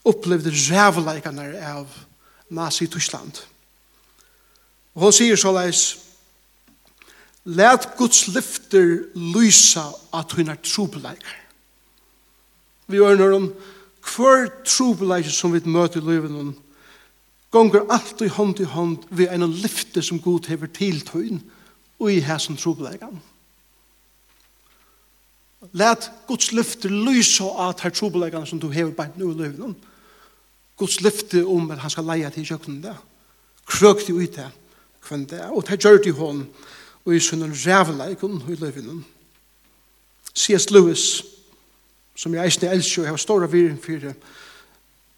opplevde 0.05 0.53
rævleikene 0.53 1.47
av 1.65 1.89
nazi-Tyskland. 2.53 3.41
Og 4.93 5.07
hun 5.07 5.15
sier 5.15 5.39
såleis, 5.39 6.10
Læt 7.45 7.88
Guds 7.98 8.27
lyfter 8.27 9.00
lysa 9.15 9.88
at 10.13 10.31
hun 10.31 10.50
er 10.50 10.60
trobeleikar. 10.62 11.38
Vi 12.88 12.98
ørner 12.98 13.36
om 13.36 13.48
hver 14.15 14.50
trobeleikar 14.65 15.33
som 15.33 15.53
vi 15.53 15.62
møter 15.65 16.01
i 16.01 16.05
livet 16.05 16.31
noen, 16.31 16.53
gonger 17.51 17.88
alt 17.89 18.21
i 18.21 18.29
hånd 18.29 18.60
i 18.62 18.67
hånd 18.69 19.07
ved 19.10 19.33
en 19.33 19.48
lyfte 19.50 20.03
som 20.05 20.21
Gud 20.21 20.48
hever 20.48 20.69
til 20.69 21.01
tøyen 21.05 21.41
og 22.00 22.12
i 22.13 22.21
hæsen 22.21 22.57
trobeleikar. 22.57 23.10
Læt 25.74 26.12
Guds 26.27 26.51
lyfter 26.51 26.89
lysa 26.89 27.50
at 27.69 27.81
her 27.81 27.89
trobeleikar 27.89 28.45
som 28.45 28.60
du 28.60 28.69
hever 28.69 28.91
bænt 28.91 29.17
nu 29.17 29.31
i 29.31 29.38
livet 29.38 29.60
noen, 29.60 29.75
Guds 30.77 31.01
lyfte 31.01 31.43
om 31.45 31.71
at 31.71 31.81
han 31.81 31.89
skal 31.93 32.05
leia 32.05 32.29
til 32.29 32.45
kjøkken 32.45 32.81
det. 32.81 32.95
Krøk 33.65 34.05
til 34.05 34.17
ut 34.17 34.36
det. 34.36 34.48
Kvendt 35.01 35.29
det. 35.29 35.41
Og 35.50 35.65
det 35.67 35.77
gjør 35.81 35.98
det 35.98 36.10
i 36.10 36.17
hånden 36.17 36.48
og 37.05 37.15
i 37.15 37.20
sunne 37.20 37.50
rævleikon 37.50 38.43
i 38.50 38.55
løyvinen. 38.55 39.05
C.S. 40.36 40.70
Lewis, 40.72 41.24
som 42.15 42.34
jeg 42.34 42.46
eisne 42.46 42.70
elsker 42.72 43.03
og 43.03 43.10
har 43.10 43.20
stora 43.20 43.50
virin 43.51 43.79
fyrir, 43.81 44.13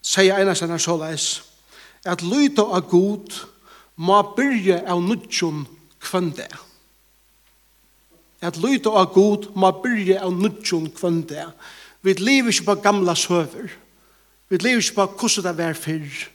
sier 0.04 0.38
einas 0.38 0.62
sannar 0.64 0.82
så 0.82 0.96
leis, 1.00 1.28
at 2.06 2.24
lyta 2.24 2.66
av 2.66 2.88
god 2.90 3.36
må 3.96 4.20
byrja 4.36 4.82
av 4.90 5.04
nudjon 5.04 5.64
kvende. 6.04 6.48
At 8.44 8.58
lyta 8.60 8.92
av 8.92 9.14
god 9.16 9.52
må 9.56 9.72
byrja 9.84 10.24
av 10.26 10.34
nudjon 10.36 10.90
kvende. 10.98 11.48
Vi 12.04 12.16
lever 12.20 12.52
ikke 12.52 12.72
på 12.72 12.82
gamla 12.84 13.16
søver. 13.16 13.72
Vi 14.50 14.58
lever 14.60 14.84
ikke 14.84 15.00
på 15.00 15.28
hvordan 15.28 15.46
det 15.46 15.58
var 15.58 15.80
fyrr. 15.80 16.28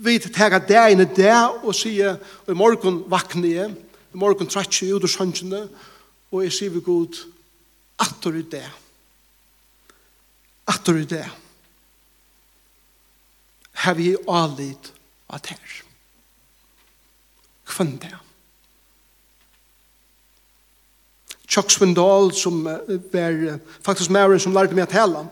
Vi 0.00 0.16
tar 0.18 0.58
det 0.64 0.82
inn 0.90 1.04
i 1.04 1.12
det 1.16 1.36
og 1.62 1.74
sier, 1.76 2.16
og 2.46 2.50
i 2.54 2.56
morgen 2.56 3.02
vakner 3.12 3.48
jeg, 3.52 3.74
i 4.14 4.16
morgen 4.16 4.48
trætje 4.48 4.94
ut 4.94 5.04
ur 5.04 5.10
sønnsene, 5.10 5.68
og 6.30 6.42
jeg 6.44 6.52
sier 6.52 6.70
vi 6.70 6.82
god, 6.84 7.18
atter 7.98 8.38
i 8.38 8.42
det. 8.42 8.66
Atter 10.70 10.98
i 10.98 11.04
det. 11.04 11.26
Her 13.84 13.94
vi 13.94 14.10
er 14.12 14.26
avlid 14.28 14.90
av 15.30 15.46
her. 15.46 15.76
Kvann 17.70 17.96
det. 18.02 18.16
Chuck 21.50 21.70
Swindoll, 21.70 22.32
som 22.32 22.64
var 22.64 23.58
faktisk 23.82 24.10
med 24.10 24.38
som 24.38 24.54
lærte 24.54 24.74
meg 24.74 24.86
at 24.86 24.94
hele. 24.94 25.26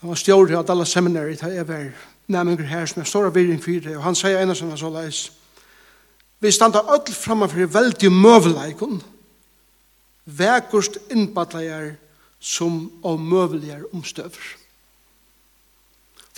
Han 0.00 0.10
var 0.10 0.18
stjåret 0.18 0.56
av 0.58 0.66
Dallas 0.66 0.90
Seminary, 0.90 1.36
da 1.38 1.50
jeg 1.50 1.68
var 1.68 1.90
nærmengur 2.26 2.66
her 2.66 2.86
som 2.86 3.00
jeg 3.00 3.06
står 3.06 3.28
av 3.28 3.34
virring 3.34 3.62
fyrir, 3.62 3.96
og 3.96 4.02
han 4.02 4.18
sier 4.18 4.38
en 4.38 4.50
av 4.50 4.58
sånne 4.58 4.78
så 4.78 4.90
leis, 4.90 5.20
Vi 6.40 6.52
standa 6.52 6.84
öll 6.86 7.12
framme 7.14 7.48
for 7.50 7.72
veldig 7.74 8.10
møveleikon, 8.14 9.00
vekkust 10.24 11.00
innbattlegar 11.10 11.96
som 12.38 12.84
av 13.02 13.18
møvelegar 13.18 13.88
omstøver. 13.92 14.54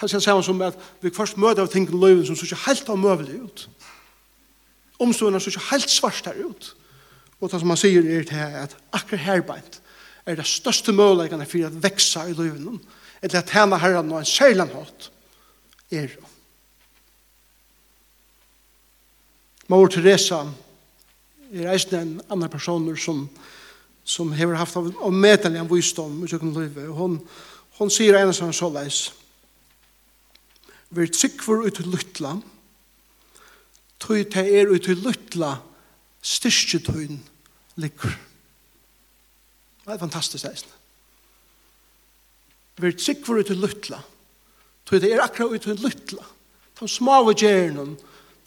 Fast 0.01 0.17
er 0.17 0.23
samme 0.25 0.43
som 0.43 0.63
at 0.65 0.79
vi 1.05 1.13
først 1.13 1.37
møter 1.37 1.67
av 1.67 1.69
tingene 1.69 2.01
løyven 2.01 2.25
som 2.25 2.39
ser 2.39 2.49
ikke 2.49 2.65
helt 2.71 2.89
av 2.89 3.01
møvelig 3.01 3.43
ut. 3.45 3.67
Omstøvene 5.01 5.41
ser 5.41 5.53
ikke 5.53 5.69
helt 5.75 5.93
svart 5.93 6.31
her 6.31 6.41
ut. 6.41 6.71
Og 7.41 7.51
det 7.53 7.61
som 7.61 7.73
han 7.73 7.81
sier 7.81 8.05
er 8.05 8.25
til 8.29 8.57
at 8.63 8.77
akkur 8.97 9.21
herbeint 9.21 9.81
er 10.29 10.37
det 10.37 10.49
største 10.49 10.93
møvelegane 10.97 11.45
for 11.49 11.69
å 11.69 11.73
veksa 11.85 12.27
i 12.29 12.37
løyven, 12.37 12.81
eller 13.21 13.41
at 13.41 13.53
henne 13.53 13.79
herren 13.81 14.13
og 14.13 14.23
en 14.23 14.29
særlig 14.29 14.69
hatt 14.73 15.11
er 15.93 16.09
det. 16.09 16.29
Mor 19.71 19.87
Teresa 19.87 20.43
er 21.55 21.69
eisen 21.71 21.95
en 21.95 22.15
annan 22.27 22.51
personer 22.51 22.97
som, 22.99 23.23
som 24.03 24.33
hever 24.35 24.59
haft 24.59 24.75
av, 24.81 24.89
av 24.99 25.15
medelig 25.15 25.61
en 25.61 25.71
visdom 25.71 26.17
i 26.25 26.31
kjøkken 26.31 26.57
livet. 26.57 26.89
Og 26.91 26.97
hon, 26.99 27.19
hon 27.79 27.93
sier 27.93 28.19
en 28.19 28.35
som 28.35 28.51
så 28.55 28.71
leis. 28.75 29.05
Vi 30.91 31.05
er 31.05 31.13
tryggfor 31.15 31.63
ut 31.69 31.79
til 31.79 31.87
luttla, 31.87 32.35
tøy 34.03 34.25
til 34.33 34.51
er 34.59 34.75
ut 34.75 34.91
i 34.91 34.99
luttla, 34.99 35.53
styrketøyn 36.19 37.21
ligger. 37.79 38.19
Det 39.87 39.95
er 39.95 40.03
fantastisk 40.03 40.51
eisen. 40.51 40.75
Vi 42.81 42.91
er 42.91 42.99
tryggfor 42.99 43.39
ut 43.39 43.53
til 43.53 43.63
luttla, 43.63 44.03
tøy 44.83 44.99
til 44.99 45.13
er 45.13 45.23
akkurat 45.23 45.55
ut 45.55 45.71
i 45.71 45.79
luttla, 45.79 46.27
de 46.81 46.91
smave 46.91 47.39
gjerne, 47.39 47.93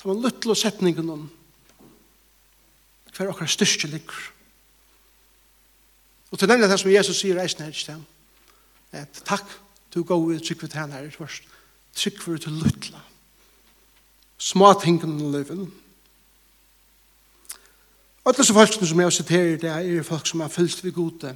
Det 0.03 0.09
var 0.11 0.19
lyttel 0.19 0.51
og 0.51 0.57
setningen 0.59 1.09
om 1.09 1.21
hver 3.15 3.29
okkar 3.31 3.47
styrke 3.47 3.87
ligger. 3.87 4.17
Og 6.31 6.39
til 6.39 6.49
nemlig 6.49 6.67
det 6.67 6.79
som 6.81 6.91
Jesus 6.91 7.21
sier 7.21 7.37
reisen 7.39 7.61
her, 7.63 7.71
Kristian, 7.71 8.01
at 8.91 9.21
takk, 9.23 9.45
du 9.93 10.01
går 10.03 10.17
ut 10.17 10.43
trygg 10.43 10.59
for 10.59 10.75
henne 10.75 10.97
her, 10.97 11.07
først, 11.13 11.47
trygg 11.95 12.19
for 12.19 12.37
til 12.41 12.57
lytla. 12.57 12.99
Små 14.37 14.73
tingene 14.81 15.23
i 15.23 15.31
livet. 15.37 15.63
Og 18.25 18.37
disse 18.37 18.53
folkene 18.53 18.87
som 18.87 18.99
jeg 18.99 19.05
har 19.05 19.17
siterer, 19.21 19.57
det 19.61 19.71
er 19.71 20.03
folk 20.03 20.27
som 20.27 20.43
har 20.43 20.51
fyllt 20.51 20.83
ved 20.83 20.91
gode, 20.91 21.35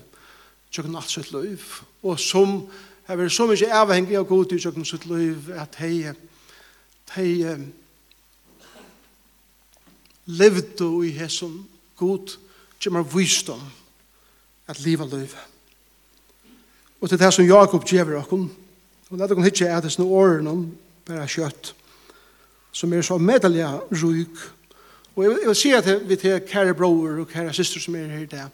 tjøkken 0.72 0.96
alt 0.96 1.12
sitt 1.12 1.32
liv, 1.32 1.64
og 2.04 2.20
som 2.20 2.66
har 3.08 3.16
vært 3.16 3.32
så 3.32 3.48
mye 3.48 3.74
avhengig 3.80 4.18
av 4.20 4.28
gode 4.28 4.58
i 4.58 4.60
tjøkken 4.60 4.86
sitt 4.86 5.06
liv, 5.08 5.54
at 5.56 5.80
hei, 5.80 6.10
hei, 7.16 7.32
levdu 10.28 11.04
i 11.04 11.12
hesson 11.16 11.66
god 11.98 12.38
kjemar 12.80 13.06
visdom 13.08 13.62
at 14.68 14.80
liva 14.80 15.06
liv. 15.06 15.36
Og 17.02 17.10
til 17.10 17.20
det 17.20 17.34
som 17.34 17.46
Jakob 17.46 17.86
gjever 17.86 18.20
okkur, 18.20 18.48
og 19.10 19.18
lette 19.18 19.34
okkur 19.34 19.46
hitje 19.46 19.70
er 19.70 19.82
dessne 19.82 20.06
åren 20.06 20.50
bare 21.08 21.28
kjøtt, 21.30 21.74
som 22.72 22.94
er 22.94 23.06
så 23.06 23.18
medalja 23.18 23.72
rujk. 23.92 24.42
Og 25.16 25.24
jeg 25.24 25.32
vil, 25.32 25.40
jeg 25.42 25.48
vil 25.48 25.56
si 25.56 25.72
at 25.74 26.10
vi 26.10 26.16
til 26.16 26.42
kære 26.46 26.74
bror 26.74 27.22
og 27.22 27.30
kære 27.32 27.54
syster 27.54 27.82
som 27.82 27.96
er 27.96 28.12
her 28.12 28.26
i 28.26 28.30
dag, 28.30 28.50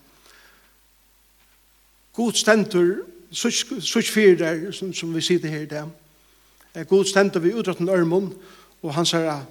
god 2.13 2.33
stendur, 2.37 2.95
sutt 3.33 4.07
fyrir 4.07 4.37
der, 4.37 4.71
som, 4.71 4.93
som 4.93 5.15
vi 5.15 5.21
sitter 5.21 5.49
her 5.49 5.65
i 5.65 5.71
dag, 5.71 5.89
god 6.87 7.05
stendur 7.05 7.41
vi 7.41 7.53
utratten 7.53 7.89
ørmon, 7.89 8.33
og 8.83 8.93
hans 8.93 9.11
herre 9.11 9.45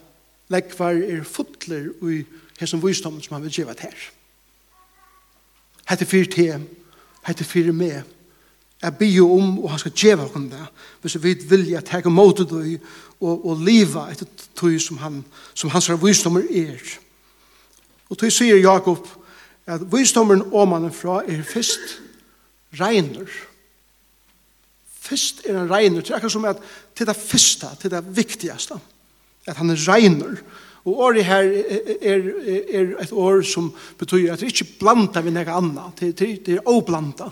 lekvar 0.52 0.98
er 1.00 1.24
fotler 1.26 1.90
ui 2.02 2.22
hesson 2.60 2.82
visdom 2.82 3.20
som 3.22 3.36
han 3.36 3.44
vil 3.46 3.54
givet 3.54 3.80
her. 3.80 4.08
Hette 5.88 6.06
fyrir 6.06 6.30
te, 6.30 6.48
hette 7.26 7.44
fyrir 7.44 7.74
me, 7.74 8.02
jeg 8.82 8.96
bygger 8.98 9.22
om, 9.30 9.58
og 9.62 9.70
han 9.70 9.78
skal 9.78 9.94
gjeva 9.94 10.26
okkur 10.26 10.48
det, 10.50 10.64
hvis 11.00 11.16
vi 11.22 11.36
vilja 11.50 11.80
teka 11.86 12.10
mot 12.10 12.38
det 12.38 12.80
og, 13.20 13.44
og 13.46 13.60
liva 13.62 14.08
etter 14.10 14.26
tog 14.58 14.74
som, 14.82 14.98
han, 14.98 15.20
som 15.54 15.70
hans 15.70 15.90
visdommer 16.02 16.42
er. 16.50 16.82
Og 18.10 18.18
tog 18.18 18.32
sier 18.34 18.58
Jakob 18.58 19.06
at 19.70 19.84
visdommeren 19.92 20.42
åmannen 20.50 20.94
fra 20.94 21.20
er 21.22 21.44
fyrst 21.46 22.00
regner. 22.80 23.30
Fyrst 25.02 25.44
er 25.46 25.60
han 25.60 25.70
regner, 25.70 26.02
det 26.02 26.10
er 26.10 26.18
akkur 26.18 26.32
som 26.34 26.48
at 26.50 26.62
til 26.98 27.06
det 27.06 27.16
fyrsta, 27.16 27.76
til 27.78 27.94
det 27.94 28.02
viktigaste 28.16 28.80
at 29.46 29.56
han 29.56 29.70
er 29.70 29.80
regner. 29.88 30.36
Og 30.84 30.98
året 30.98 31.24
her 31.24 31.46
er, 31.46 31.80
er 32.02 32.22
er 32.72 32.94
et 33.02 33.12
år 33.12 33.42
som 33.46 33.72
betyr 33.98 34.32
at 34.32 34.40
det 34.40 34.50
ikke 34.50 34.78
blanda 34.80 35.20
vi 35.22 35.30
noe 35.30 35.46
annet. 35.46 36.00
Det, 36.00 36.18
det, 36.18 36.46
det 36.46 36.58
er 36.58 36.66
oblanda. 36.66 37.30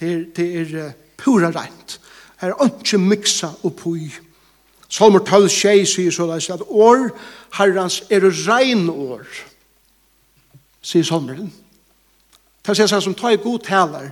Det 0.00 0.12
er, 0.12 0.24
det 0.36 0.48
er 0.56 0.92
pura 1.18 1.50
rent. 1.54 2.00
Her 2.40 2.54
er 2.54 2.64
ikke 2.66 2.98
miksa 2.98 3.52
oppi. 3.66 4.10
Salmer 4.88 5.20
12, 5.20 5.48
6 5.52 5.94
sier 5.94 6.14
så 6.14 6.26
det 6.30 6.50
at 6.50 6.64
år 6.64 7.10
herrans 7.58 8.02
er 8.10 8.24
rein 8.48 8.88
år, 8.88 9.26
sier 10.80 11.04
salmeren. 11.04 11.50
Det 12.64 12.76
sier 12.76 12.88
seg 12.88 13.02
som 13.04 13.16
ta 13.16 13.34
i 13.34 13.40
god 13.42 13.66
taler, 13.66 14.10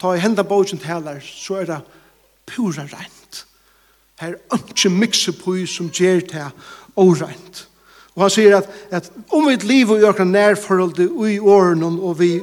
ta 0.00 0.14
i 0.14 0.22
henda 0.22 0.42
bogen 0.42 0.80
taler, 0.80 1.20
så 1.20 1.60
er 1.60 1.68
det 1.68 1.80
pura 2.48 2.86
rent. 2.88 3.44
Her 4.20 4.38
er 4.38 4.56
ikke 4.56 4.92
miksa 4.94 5.34
oppi 5.34 5.66
som 5.68 5.90
gjer 5.92 6.24
til 6.30 6.64
orent. 6.96 7.64
Og 8.14 8.22
han 8.22 8.30
sier 8.30 8.58
at, 8.60 8.68
at 8.94 9.10
om 9.34 9.48
vi 9.48 9.56
liv 9.66 9.90
og 9.90 10.02
gjør 10.02 10.24
nærforhold 10.24 11.00
i 11.02 11.38
årene 11.38 11.90
og 11.98 12.18
vi 12.20 12.36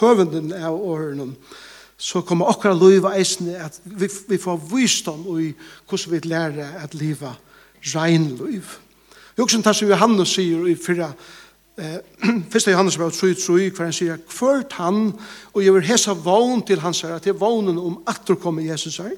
høvenden 0.00 0.52
av 0.56 0.76
årene, 0.76 1.34
så 2.00 2.22
kommer 2.24 2.48
akkurat 2.48 2.80
liv 2.80 3.04
og 3.04 3.12
eisene 3.12 3.58
at 3.60 3.76
vi, 3.84 4.08
vi 4.28 4.38
får 4.40 4.62
visdom 4.70 5.26
i 5.36 5.50
hvordan 5.88 6.14
vi 6.14 6.20
lærer 6.30 6.78
at 6.80 6.94
livet 6.96 7.36
rein 7.94 8.30
liv. 8.38 8.64
Jeg 9.36 9.44
også 9.44 9.62
tar 9.62 9.76
som 9.76 9.88
Johannes 9.88 10.32
sier 10.36 10.64
i 10.68 10.74
fyrra 10.76 11.10
eh, 11.76 11.98
Fyrsta 12.52 12.72
Johannes 12.72 12.96
brev 12.96 13.12
3, 13.12 13.34
3, 13.34 13.70
hver 13.70 13.86
han 13.88 13.96
sier 13.96 14.20
Kvørt 14.28 14.76
han, 14.80 15.10
og 15.52 15.64
jeg 15.64 15.74
vil 15.76 15.86
hesa 15.88 16.16
vogn 16.16 16.64
til 16.66 16.80
hans 16.80 17.04
her, 17.04 17.18
til 17.18 17.34
det 17.34 17.40
vognen 17.40 17.78
om 17.78 18.00
at 18.08 18.24
du 18.28 18.34
kommer 18.40 18.64
Jesus 18.64 18.96
her. 19.00 19.12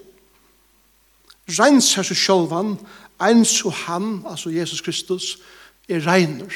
Rens 1.50 1.94
her 1.94 2.06
så 2.06 2.14
sjølvan, 2.14 2.76
Ein 3.22 3.46
og 3.64 3.72
han, 3.72 4.24
altså 4.26 4.50
Jesus 4.50 4.80
Kristus, 4.80 5.38
er 5.88 6.06
regner. 6.06 6.50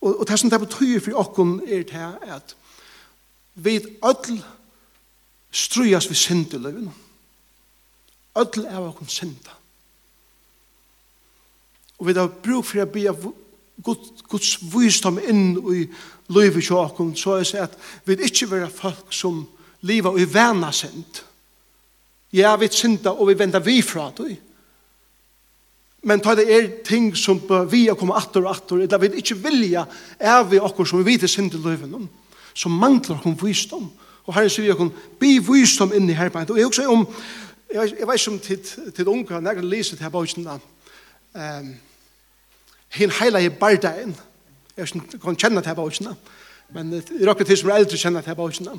Og, 0.00 0.20
og 0.20 0.28
det 0.28 0.38
som 0.38 0.50
det 0.50 0.60
betyr 0.60 1.00
for 1.00 1.18
okken 1.18 1.60
er 1.66 1.82
det 1.82 2.32
at 2.34 2.56
vi 3.54 3.80
ødel 4.04 4.44
strujas 5.50 6.10
vi 6.10 6.14
syndeløven. 6.14 6.94
Ødel 8.38 8.64
er 8.64 8.78
okken 8.78 9.08
synda. 9.08 9.50
Og 11.98 12.06
vi 12.06 12.12
har 12.12 12.26
bruk 12.26 12.64
for 12.64 12.82
å 12.82 12.90
be 12.90 13.08
av 13.10 13.24
Guds 13.82 14.52
visdom 14.62 15.18
inn 15.18 15.56
i 15.74 15.86
livet 16.34 16.64
til 16.64 16.78
okken, 16.78 17.14
så 17.16 17.38
er 17.38 17.46
det 17.46 17.64
at 17.64 17.78
vi 18.06 18.18
ikke 18.22 18.50
vil 18.50 18.68
folk 18.70 19.12
som 19.14 19.46
lever 19.80 20.18
i 20.18 20.26
vana 20.34 20.70
synd. 20.72 21.24
Ja, 22.32 22.56
vi 22.56 22.68
synda 22.70 23.16
og 23.16 23.28
vi 23.28 23.38
vender 23.38 23.64
vi 23.64 23.80
fra 23.82 24.10
det. 24.18 24.36
Men 26.06 26.20
ta 26.22 26.34
det 26.38 26.46
er 26.46 26.68
ting 26.86 27.10
som 27.18 27.40
vi 27.70 27.86
har 27.88 27.96
kommet 27.98 28.20
atter 28.20 28.44
og 28.44 28.52
atter, 28.52 28.84
eller 28.84 29.02
vi 29.02 29.10
ikke 29.18 29.38
vilja 29.42 29.82
er 30.18 30.44
vi 30.46 30.60
okkur 30.62 30.86
som 30.86 31.00
vi 31.02 31.12
vet 31.12 31.26
i 31.26 31.30
sindeløyven, 31.30 32.06
som 32.54 32.76
mangler 32.78 33.16
okkur 33.16 33.34
visdom. 33.42 33.88
Og 34.28 34.36
herren 34.36 34.52
sier 34.52 34.68
vi 34.68 34.74
okkur, 34.76 34.92
bi 35.18 35.38
visdom 35.42 35.94
inn 35.96 36.10
i 36.10 36.16
herbeid. 36.16 36.52
Og 36.52 36.60
jeg 36.60 36.70
også 36.70 36.86
om, 36.92 37.06
jeg, 37.72 37.94
jeg 37.98 38.08
vet 38.08 38.22
som 38.22 38.38
til, 38.38 38.60
til 38.94 39.10
unga, 39.10 39.40
når 39.40 39.58
jeg 39.58 39.70
leser 39.72 39.96
til 39.96 40.06
her 40.06 40.14
bøysen 40.14 40.46
da, 40.46 40.58
um, 41.34 41.72
hin 42.94 43.14
heila 43.18 43.42
i 43.42 43.50
bardagen, 43.50 44.14
jeg 44.76 45.02
kan 45.18 45.36
kjenne 45.36 45.64
til 45.64 45.72
her 45.72 45.80
bøysen 45.80 46.12
da, 46.12 46.14
men 46.76 46.94
i 47.00 47.26
råkker 47.26 47.48
til 47.48 47.58
som 47.58 47.72
er 47.72 47.82
eldre 47.82 47.98
kjenne 47.98 48.22
til 48.22 48.30
her 48.30 48.38
bøysen 48.38 48.70
da. 48.70 48.78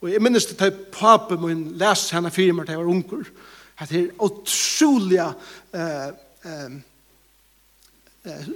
Og 0.00 0.08
jeg 0.08 0.22
minnes 0.24 0.46
til 0.48 0.56
at 0.64 0.82
papen 0.94 1.42
min 1.44 1.64
leste 1.76 2.16
henne 2.16 2.32
firmer 2.32 2.64
til 2.64 2.78
jeg 2.78 2.80
var 2.80 2.88
unger, 2.94 3.28
at 3.78 3.90
det 3.92 4.00
er 4.00 4.22
utrolig 4.24 5.20
uh, 5.20 6.10
eh, 6.44 6.70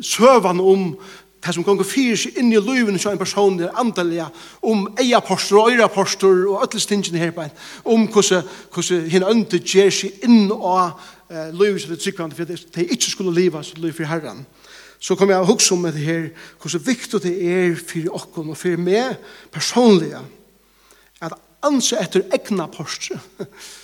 søvan 0.00 0.60
om 0.60 0.96
det 1.44 1.54
som 1.54 1.64
gonger 1.64 1.84
fyrir 1.84 2.16
seg 2.16 2.38
inn 2.40 2.52
i 2.54 2.60
løyven 2.60 2.96
som 3.00 3.12
en 3.12 3.20
person 3.20 3.58
er 3.60 3.74
andelige, 3.80 4.26
om 4.64 4.86
eiapostor 5.00 5.60
og 5.60 5.74
øyrapostor 5.74 6.46
og 6.54 6.64
ødelstingene 6.64 7.20
her 7.20 7.34
på 7.36 7.44
om 7.84 8.06
hvordan, 8.08 8.46
hvordan 8.72 9.10
henne 9.12 9.30
ønte 9.30 9.60
gjer 9.60 9.92
seg 9.92 10.24
inn 10.24 10.48
og 10.52 10.94
eh, 11.28 11.50
løyven 11.52 11.80
som 11.82 11.92
det 11.92 12.00
tryggvande, 12.00 12.36
for 12.36 12.48
at 12.48 12.76
de 12.76 12.86
ikke 12.86 13.10
skulle 13.10 13.34
leva 13.36 13.62
som 13.62 13.82
løy 13.82 13.92
for 13.92 14.08
herren. 14.08 14.46
Så 14.98 15.18
kom 15.20 15.30
jeg 15.30 15.44
hugsa 15.44 15.74
om 15.74 15.84
det 15.84 16.00
her, 16.00 16.28
hvordan 16.62 16.86
viktig 16.86 17.22
det 17.22 17.34
er 17.44 17.74
för 17.76 18.14
okken 18.14 18.50
og 18.50 18.56
för 18.56 18.76
meg 18.76 19.16
personlige, 19.52 20.20
at 21.20 21.32
anse 21.62 21.96
etter 22.00 22.24
egna 22.32 22.66
pastor 22.66 23.20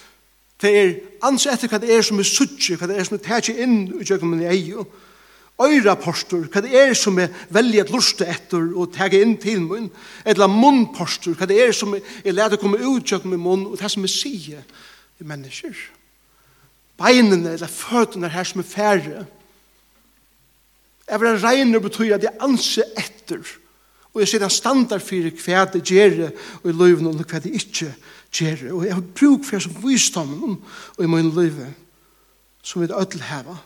Det 0.60 0.70
er 0.76 0.90
ans 1.24 1.46
etter 1.48 1.70
hva 1.70 1.80
det 1.80 1.92
er 1.94 2.02
som 2.04 2.18
er 2.20 2.28
suttje, 2.28 2.76
hva 2.76 2.88
det 2.90 2.98
er 3.00 3.06
som 3.08 3.16
er 3.16 3.24
tætje 3.24 3.54
inn 3.64 3.78
i 3.96 4.04
tjøkken 4.04 4.34
min 4.34 4.44
ei, 4.44 4.74
øyraporster, 5.60 6.44
hva 6.48 6.62
det 6.64 6.74
er 6.76 6.92
som 6.96 7.18
er 7.20 7.32
veldig 7.52 7.80
at 7.84 7.92
luste 7.92 8.28
etter 8.28 8.68
og 8.74 8.92
tætje 8.94 9.22
inn 9.24 9.36
til 9.40 9.62
min, 9.64 9.88
eller 10.28 10.52
munnporster, 10.52 11.36
hva 11.36 11.48
det 11.48 11.60
er 11.64 11.72
som 11.76 11.96
er 11.96 12.36
lærte 12.36 12.60
å 12.60 12.62
komme 12.62 12.80
ut 12.80 13.08
tjøkken 13.08 13.32
min 13.32 13.44
munn, 13.44 13.66
og 13.70 13.80
det 13.80 13.90
som 13.92 14.04
er 14.04 14.12
sige 14.12 14.60
i 15.20 15.26
mennesker. 15.26 15.76
Beinene 17.00 17.54
eller 17.56 17.72
føttene 17.72 18.28
her 18.28 18.44
som 18.44 18.60
er 18.60 18.68
færre. 18.68 19.24
Jeg 21.08 21.20
vil 21.20 21.40
regne 21.42 21.80
betyr 21.80 22.14
at 22.18 22.24
jeg 22.28 22.36
anser 22.44 22.92
etter, 23.00 23.40
Og 24.14 24.20
jeg 24.20 24.28
ser 24.28 24.44
en 24.44 24.50
standard 24.50 25.04
for 25.06 25.30
hva 25.44 25.64
det 25.70 25.84
gjør 25.86 26.30
og 26.62 26.70
i 26.70 26.74
løven 26.74 27.06
og 27.06 27.22
hva 27.22 27.38
det 27.42 27.54
ikke 27.54 27.92
gjør. 28.32 28.72
Og 28.72 28.84
jeg 28.86 28.94
har 28.94 29.06
bruk 29.14 29.44
for 29.46 29.62
som 29.62 29.76
visdommen 29.84 30.58
og 30.96 31.04
i 31.04 31.10
min 31.10 31.30
løve 31.34 31.72
som 32.62 32.82
vi 32.82 32.90
ødel 32.92 33.22
heva. 33.22 33.56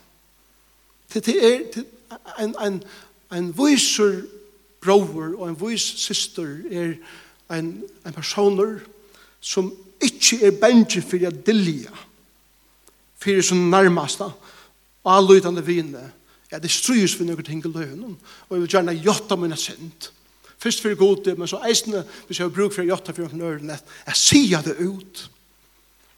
Det 1.15 1.29
er 1.29 1.83
en, 2.39 2.55
en, 2.61 2.83
en 3.33 3.51
viser 3.59 4.23
bror 4.85 5.35
og 5.39 5.49
en 5.49 5.61
vis 5.61 5.83
syster 5.83 6.49
er 6.71 6.95
en, 7.51 7.83
en 8.07 8.13
personer 8.13 8.79
som 9.41 9.73
ikke 10.03 10.41
er 10.47 10.59
bensje 10.61 11.03
for 11.05 11.25
å 11.25 11.33
dilja 11.47 11.93
for 13.21 13.33
det 13.33 13.45
som 13.47 13.71
nærmest 13.73 14.21
og 14.21 14.35
alle 15.05 15.37
alløytende 15.39 15.65
vine 15.65 16.03
ja, 16.51 16.59
det 16.59 16.71
strys 16.71 17.15
for 17.17 17.27
noen 17.29 17.47
ting 17.47 17.63
i 17.65 17.71
løven 17.73 18.17
og 18.17 18.57
jeg 18.57 18.61
vil 18.61 18.71
gjerne 18.77 18.97
gjøre 18.99 19.41
mine 19.41 19.59
synd 19.61 20.11
og 20.11 20.24
Først 20.65 20.83
for 20.83 20.95
gode, 20.95 21.35
men 21.35 21.49
så 21.49 21.59
eisende, 21.69 22.07
hvis 22.27 22.39
jeg 22.39 22.45
har 22.45 22.53
bruk 22.55 22.73
for 22.73 22.81
å 22.81 22.87
gjøre 22.89 23.13
for 23.13 23.27
å 23.27 23.49
at 23.75 23.91
jeg 24.07 24.17
sier 24.17 24.63
det 24.65 24.79
ut. 24.81 25.31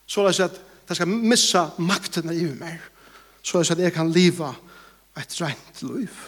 Så 0.06 0.22
la 0.22 0.30
at 0.30 0.61
jeg 0.87 0.98
skal 1.00 1.11
missa 1.11 1.64
makten 1.82 2.30
i 2.30 2.44
meg. 2.54 2.78
Så 3.42 3.59
la 3.59 3.66
at 3.74 3.82
jeg 3.82 3.92
kan 3.96 4.12
leve 4.14 4.52
et 5.18 5.35
rent 5.40 5.82
liv. 5.82 6.22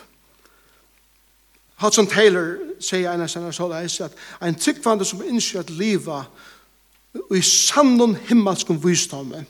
Hudson 1.78 2.10
Taylor 2.10 2.56
sier 2.82 3.06
en 3.12 3.22
av 3.22 3.30
sine 3.30 3.54
så 3.54 3.70
leis 3.70 4.00
at 4.02 4.18
en 4.42 4.58
tryggvande 4.58 5.06
som 5.06 5.22
innskjer 5.22 5.62
at 5.62 5.70
liva 5.70 6.24
i 7.30 7.42
sannon 7.46 8.18
himmelskom 8.26 8.82
visdomme 8.82 9.44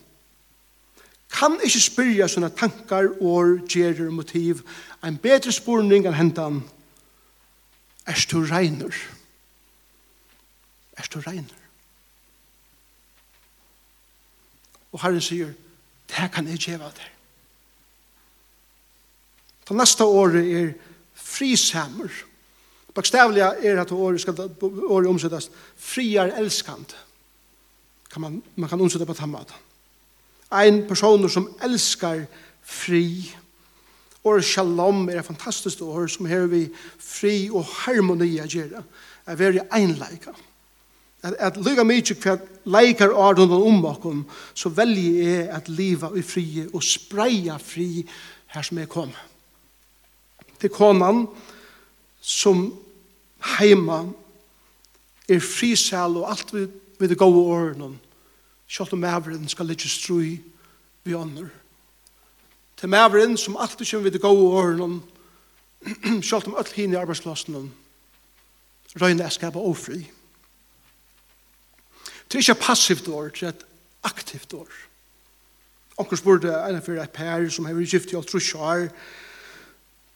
kan 1.32 1.56
ikke 1.64 1.80
spyrja 1.88 2.28
sånne 2.28 2.52
tankar, 2.56 3.14
år, 3.20 3.62
gjerer, 3.68 4.10
motiv. 4.12 4.60
En 5.04 5.16
bedre 5.16 5.52
spurning 5.52 6.04
enn 6.04 6.16
hentan 6.16 6.66
Er 8.08 8.26
du 8.30 8.40
regner? 8.40 8.94
Er 10.96 11.08
du 11.12 11.20
regner? 11.20 11.58
Og 14.92 15.02
Herren 15.02 15.20
sier, 15.20 15.52
det 16.08 16.30
kan 16.32 16.48
jeg 16.48 16.62
gjøre 16.64 16.88
deg. 16.96 17.10
Det 19.68 19.76
neste 19.76 20.06
året 20.08 20.48
er 20.48 20.70
frisammer. 21.12 22.08
Bakstavlig 22.96 23.44
er 23.44 23.82
at 23.82 23.92
året 23.92 24.22
skal 24.22 24.40
året 24.88 25.10
omsettes 25.10 25.50
friar 25.76 26.32
elskant. 26.40 26.96
Kan 28.08 28.24
man, 28.24 28.40
man 28.56 28.70
kan 28.70 28.80
omsette 28.80 29.06
på 29.06 29.14
tammat. 29.14 29.52
Ein 30.48 30.86
person 30.88 31.28
som 31.28 31.50
elskar 31.62 32.24
fri 32.64 33.28
Og 34.26 34.44
shalom 34.44 35.08
er 35.08 35.20
et 35.20 35.26
fantastisk 35.26 35.82
ord 35.82 36.08
som 36.10 36.26
her 36.26 36.46
vi 36.50 36.66
fri 36.98 37.48
og 37.50 37.64
harmoni 37.84 38.38
at 38.42 38.50
gjøre. 38.50 38.82
Er 39.26 39.36
være 39.38 39.66
einleika. 39.74 40.34
At, 41.22 41.34
at 41.38 41.56
lyga 41.56 41.82
mykje 41.86 42.16
hva 42.22 42.36
leikar 42.70 43.10
åren 43.10 43.50
og 43.50 43.66
ombakken, 43.66 44.22
så 44.54 44.70
velger 44.70 45.22
jeg 45.22 45.48
at 45.50 45.68
liva 45.68 46.12
i 46.14 46.22
fri 46.22 46.66
og 46.68 46.82
spreia 46.84 47.58
fri 47.58 48.04
her 48.54 48.62
som 48.62 48.78
jeg 48.78 48.90
kom. 48.90 49.10
Til 50.58 50.70
konan 50.70 51.26
som 52.22 52.68
heima 53.58 54.04
er 55.28 55.42
frisal 55.44 56.16
og 56.18 56.30
alt 56.30 56.54
vi, 56.54 56.66
vi 56.98 57.10
det 57.10 57.18
gode 57.18 57.42
åren. 57.54 57.98
Kjalt 58.68 58.94
om 58.94 59.02
maveren 59.02 59.48
skal 59.48 59.70
ikke 59.74 59.90
strui 59.90 60.38
vi 61.04 61.14
ånder 61.14 61.50
til 62.80 62.88
maveren 62.88 63.36
som 63.36 63.56
alltid 63.56 63.86
kommer 63.90 64.08
vi 64.08 64.14
til 64.14 64.20
gode 64.20 64.50
årene, 64.60 65.00
selv 66.22 66.46
om 66.46 66.56
alt 66.58 66.72
henne 66.72 66.94
i 66.94 67.00
arbeidsplassen, 67.00 67.72
røyne 69.00 69.24
er 69.24 69.34
skapet 69.34 69.62
ofri. 69.62 69.98
Det 72.28 72.38
er 72.38 72.44
ikke 72.44 72.60
passivt 72.66 73.08
år, 73.08 73.30
det 73.34 73.42
er 73.42 73.48
et 73.48 73.64
aktivt 74.04 74.54
år. 74.54 74.68
Onker 75.98 76.16
spurte 76.16 76.52
en 76.52 76.76
av 76.78 76.90
et 76.92 77.12
per 77.12 77.48
som 77.50 77.66
har 77.66 77.74
vært 77.74 77.94
gift 77.94 78.12
i 78.12 78.16
alt 78.18 78.28
trus 78.30 78.54
år, 78.54 78.88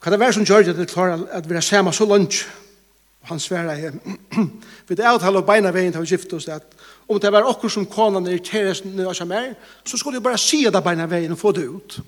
hva 0.02 0.10
det 0.10 0.18
være 0.18 0.34
som 0.34 0.44
gjør 0.44 0.72
at 0.72 0.78
det 0.78 0.90
klarer 0.90 1.20
at 1.30 1.46
vi 1.46 1.54
er 1.54 1.62
sammen 1.62 1.94
så 1.94 2.04
lunch? 2.04 2.42
Og 3.22 3.28
han 3.28 3.40
sverre 3.40 3.76
her, 3.78 3.94
vi 4.88 4.94
det 4.98 5.04
er 5.04 5.12
avtale 5.12 5.38
og 5.38 5.46
beina 5.46 5.70
veien 5.70 5.94
til 5.94 6.02
å 6.02 6.08
gifte 6.08 6.36
oss 6.36 6.48
at 6.50 6.74
om 7.06 7.20
det 7.22 7.30
var 7.32 7.46
okkur 7.46 7.70
som 7.70 7.86
konan 7.86 8.26
er 8.26 8.38
teres 8.42 8.80
irriteres 8.82 8.96
nødvendig 8.96 9.28
mer, 9.28 9.54
så 9.86 9.98
skulle 9.98 10.18
jeg 10.18 10.24
bare 10.26 10.38
si 10.38 10.64
det 10.64 10.82
beina 10.82 11.06
veien 11.06 11.32
og 11.32 11.38
få 11.38 11.52
det 11.54 11.68
ut. 11.68 12.00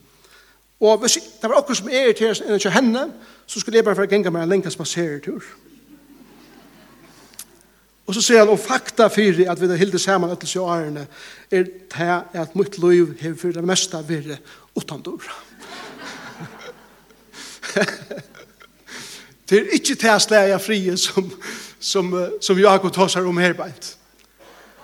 Og 0.84 0.98
hvis 0.98 1.18
det 1.42 1.50
var 1.50 1.56
akkur 1.56 1.74
som 1.78 1.88
er 1.88 2.12
til 2.12 2.28
enn 2.28 2.58
ikke 2.58 2.70
henne, 2.74 3.06
så 3.46 3.60
skulle 3.60 3.78
jeg 3.78 3.84
bare 3.86 3.96
få 3.96 4.04
genga 4.10 4.30
meg 4.32 4.42
en 4.44 4.50
lenka 4.52 4.70
spaseretur. 4.72 5.40
Og 8.04 8.12
så 8.14 8.20
sier 8.20 8.42
han, 8.42 8.52
og 8.52 8.60
fakta 8.60 9.08
fyrir 9.08 9.48
at 9.48 9.60
vi 9.60 9.70
har 9.70 9.80
hildet 9.80 10.02
saman 10.02 10.34
etter 10.34 10.50
seg 10.50 10.60
årene, 10.60 11.06
er 11.48 11.64
det 11.64 12.10
at 12.36 12.56
mitt 12.56 12.76
liv 12.82 13.14
hever 13.22 13.38
fyrir 13.40 13.56
det 13.56 13.64
meste 13.64 14.02
virre 14.08 14.36
utandur. 14.76 15.24
det 19.48 19.58
er 19.58 19.72
ikke 19.72 19.96
det 20.04 20.22
slæga 20.22 20.60
frie 20.60 20.96
som, 21.00 21.32
som, 21.80 22.12
som 22.40 22.58
Jakob 22.60 22.92
tåsar 22.92 23.24
om 23.24 23.40
her 23.40 23.56
beint. 23.56 23.96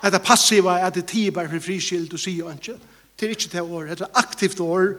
At 0.01 0.13
det 0.17 0.25
passiva 0.25 0.79
er 0.79 0.89
at 0.89 0.95
det 0.97 1.05
tibar 1.05 1.45
for 1.51 1.61
friskild 1.61 2.13
og 2.13 2.19
sier 2.19 2.49
og 2.49 2.57
ikke. 2.57 2.79
Det 3.19 3.27
er 3.27 3.35
ikke 3.37 3.51
det 3.51 3.61
året, 3.61 3.99
det 3.99 4.07
er 4.07 4.17
aktivt 4.17 4.59
året 4.59 4.97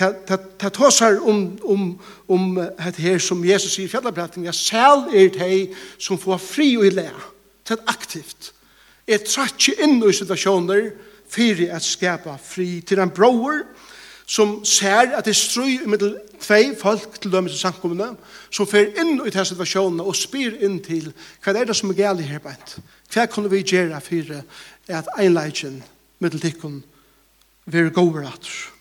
det 0.00 0.72
tåsar 0.72 1.20
om, 1.28 1.58
om, 1.64 2.00
om 2.28 2.54
det 2.56 2.96
her 2.96 3.18
som 3.18 3.44
Jesus 3.44 3.74
sier 3.74 3.88
i 3.88 3.92
fjallabrætning, 3.92 4.48
at 4.48 4.56
sel 4.56 5.06
er 5.12 5.28
det 5.34 5.76
som 5.98 6.18
får 6.18 6.40
fri 6.40 6.72
og 6.78 6.86
i 6.88 6.94
lea, 6.94 7.28
det 7.68 7.76
er 7.76 7.92
aktivt. 7.92 8.52
Jeg 9.08 9.26
tratt 9.26 9.68
inn 9.76 9.98
i 10.02 10.12
situasjoner 10.14 10.90
for 11.30 11.62
at 11.70 11.86
skapa 11.86 12.36
fri 12.42 12.80
til 12.86 13.02
en 13.02 13.12
broer 13.14 13.64
som 14.30 14.60
ser 14.64 15.10
at 15.18 15.26
det 15.26 15.34
strøy 15.34 15.86
middel 15.90 16.14
tvei 16.40 16.70
folk 16.78 17.18
til 17.18 17.32
dømes 17.32 17.56
i 17.56 17.58
samkommene, 17.58 18.12
som 18.50 18.68
fer 18.70 18.92
inn 18.94 19.16
i 19.18 19.30
denne 19.30 19.46
situasjonen 19.48 20.02
og 20.04 20.14
spyr 20.14 20.60
inn 20.62 20.78
til 20.84 21.10
hva 21.42 21.54
er 21.56 21.66
det 21.66 21.76
som 21.76 21.90
er 21.90 21.98
gale 21.98 22.26
her 22.26 22.42
beint? 22.42 22.76
Hva 23.10 23.26
kunne 23.26 23.50
vi 23.50 23.64
gjøre 23.66 23.98
for 24.06 24.36
at 25.00 25.10
einleitjen 25.18 25.80
middel 26.22 26.42
tikkun 26.42 26.84
vil 27.66 27.90
gå 27.90 28.06
over 28.06 28.28
atter? 28.30 28.79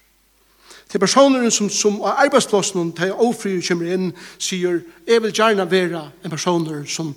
til 0.90 1.00
personer 1.00 1.50
som, 1.50 1.70
som 1.70 2.00
av 2.02 2.24
arbeidsplassen 2.26 2.94
til 2.98 3.14
ofri 3.14 3.60
kommer 3.62 3.92
inn, 3.94 4.08
sier, 4.42 4.82
jeg 5.08 5.22
vil 5.22 5.34
gjerne 5.36 5.68
være 5.70 6.02
en 6.26 6.34
personer 6.34 6.86
som, 6.90 7.12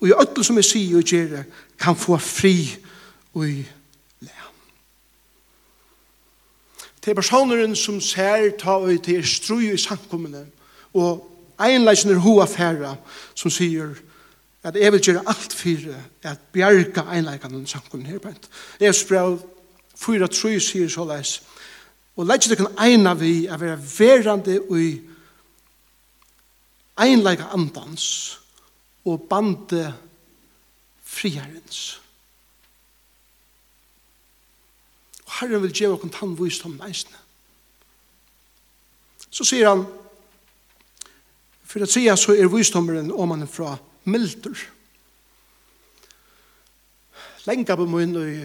og 0.00 0.08
i 0.08 0.12
ødel 0.12 0.44
som 0.44 0.60
jeg 0.60 0.68
sier 0.68 0.98
og 1.00 1.08
gjør, 1.08 1.44
kan 1.80 1.96
få 1.96 2.18
fri 2.20 2.56
og 3.34 3.46
i 3.48 3.62
le. 4.26 4.34
Til 7.00 7.16
personer 7.16 7.64
som 7.80 8.00
ser 8.00 8.50
ta 8.60 8.76
og 8.76 8.92
til 9.04 9.24
strøy 9.24 9.72
i 9.72 9.80
samkommende, 9.80 10.44
og 10.94 11.24
einleisner 11.60 12.20
hoa 12.20 12.44
færa, 12.44 12.94
som 13.34 13.50
sier, 13.50 13.96
at 14.64 14.76
jeg 14.76 14.92
vil 14.92 15.00
gjøre 15.00 15.24
alt 15.28 15.52
for 15.52 15.96
at 16.22 16.38
bjerga 16.52 17.08
einleikene 17.12 17.66
samkommende 17.66 18.12
her. 18.12 18.36
Jeg 18.80 18.94
spør, 18.94 19.36
fyra 19.96 20.28
trøy 20.28 20.58
sier 20.60 20.88
så 20.88 21.04
leis, 21.08 21.38
Og 22.16 22.26
legg 22.26 22.46
kan 22.56 22.70
eina 22.78 23.14
vi 23.18 23.46
er 23.46 23.58
være 23.58 23.80
verande 23.98 24.60
i 24.78 25.00
einleika 27.02 27.48
andans 27.54 28.38
og 29.04 29.26
bande 29.30 29.88
friherrens. 31.02 32.00
Og 35.26 35.32
Herren 35.40 35.62
vil 35.62 35.74
gjøre 35.74 35.98
okken 35.98 36.14
tann 36.14 36.38
visdom 36.38 36.78
eisne. 36.86 37.18
Så 39.34 39.42
sier 39.48 39.72
han, 39.72 39.82
for 41.66 41.82
at 41.82 41.90
så 41.90 42.36
er 42.38 42.46
visdommeren 42.52 43.10
om 43.10 43.34
han 43.34 43.48
fra 43.50 43.74
milder. 44.04 44.54
Lenga 47.48 47.74
på 47.76 47.86
munn 47.90 48.14
i 48.22 48.44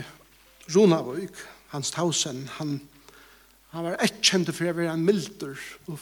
Ronavøyk, 0.73 1.38
hans 1.69 1.91
tausen, 1.93 2.47
han 2.58 2.79
Han 3.73 3.86
var 3.86 3.99
ett 4.01 4.21
kjent 4.25 4.49
for 4.49 4.65
å 4.65 4.73
være 4.73 4.93
en 4.95 5.05
milder 5.05 5.58
og 5.89 6.01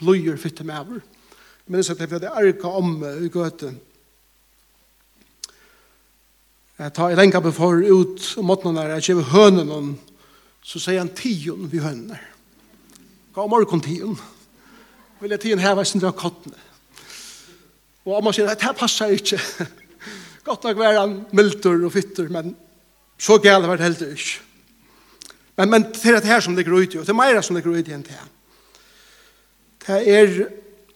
bløyer 0.00 0.36
fytte 0.40 0.66
med 0.66 0.76
over. 0.82 1.00
Jeg 1.64 1.72
minnes 1.72 1.90
at 1.92 2.00
jeg 2.00 2.10
hadde 2.12 2.32
arka 2.32 2.72
om 2.80 2.98
i 3.04 3.30
gøten. 3.32 3.78
Jeg 6.78 6.94
tar 6.94 7.10
en 7.10 7.20
enka 7.24 7.40
befor 7.42 7.80
ut 7.82 8.26
om 8.38 8.46
måttene 8.46 8.78
der, 8.78 8.92
jeg 8.98 9.08
kjever 9.08 9.32
hønen, 9.32 9.96
så 10.62 10.78
sier 10.78 11.00
han 11.00 11.10
tion 11.16 11.66
vi 11.72 11.80
Gå 13.32 13.42
om 13.42 13.50
morgon 13.50 13.80
tion. 13.82 14.18
Vil 15.20 15.30
jeg 15.34 15.40
tion 15.40 15.62
heva 15.62 15.84
sin 15.84 16.00
dra 16.00 16.12
kottene. 16.12 16.56
Og 18.06 18.16
om 18.16 18.24
man 18.24 18.32
sier, 18.32 18.46
det 18.46 18.62
her 18.62 18.76
passer 18.78 19.12
ikke. 19.12 19.40
Godt 20.46 20.64
nok 20.64 20.78
være 20.78 21.00
han 21.00 21.16
milder 21.32 21.84
og 21.84 21.92
fytter, 21.92 22.28
men 22.32 22.54
så 23.18 23.38
gale 23.42 23.68
var 23.68 23.76
det 23.76 23.88
heller 23.88 24.14
ikke. 24.14 24.47
Men, 25.58 25.70
men 25.70 25.86
det 25.90 26.06
er 26.06 26.20
det 26.20 26.30
her 26.30 26.40
som 26.40 26.56
ligger 26.56 26.72
ute, 26.72 27.00
og 27.00 27.06
det 27.06 27.12
er 27.12 27.18
meira 27.18 27.42
som 27.42 27.56
ligger 27.56 27.74
ute 27.74 27.94
enn 27.94 28.06
det. 28.06 28.18
Det 29.82 30.02
er 30.14 30.36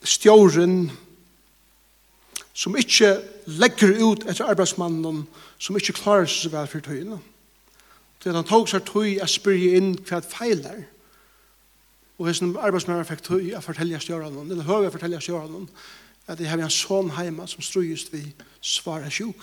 stjåren 0.06 0.90
som 2.54 2.76
ikke 2.78 3.16
legger 3.58 3.96
ut 4.04 4.26
etter 4.28 4.46
arbeidsmannen 4.52 5.24
som 5.58 5.78
ikke 5.78 5.96
klarer 5.96 6.28
seg 6.30 6.52
vel 6.52 6.68
for 6.70 6.84
tøyene. 6.84 7.18
Det 8.22 8.30
er 8.30 8.38
han 8.38 8.46
tog 8.46 8.68
seg 8.70 8.84
tøy 8.86 9.16
å 9.18 9.26
spyrje 9.26 9.80
inn 9.80 9.96
hva 10.06 10.20
det 10.22 10.30
feiler. 10.30 10.84
Og 12.20 12.28
hvis 12.28 12.42
en 12.44 12.54
arbeidsmann 12.54 13.02
fikk 13.08 13.24
tøy 13.26 13.50
å 13.58 13.64
fortelle 13.64 13.98
stjåren, 13.98 14.36
eller 14.44 14.68
høy 14.68 14.86
å 14.86 14.94
fortelle 14.94 15.18
stjåren, 15.18 15.66
at 16.30 16.38
det 16.38 16.46
har 16.46 16.60
en 16.62 16.70
sånn 16.70 17.10
heima 17.16 17.48
som 17.50 17.64
strøyest 17.64 18.12
vi 18.14 18.28
svarer 18.62 19.10
sjuk. 19.10 19.42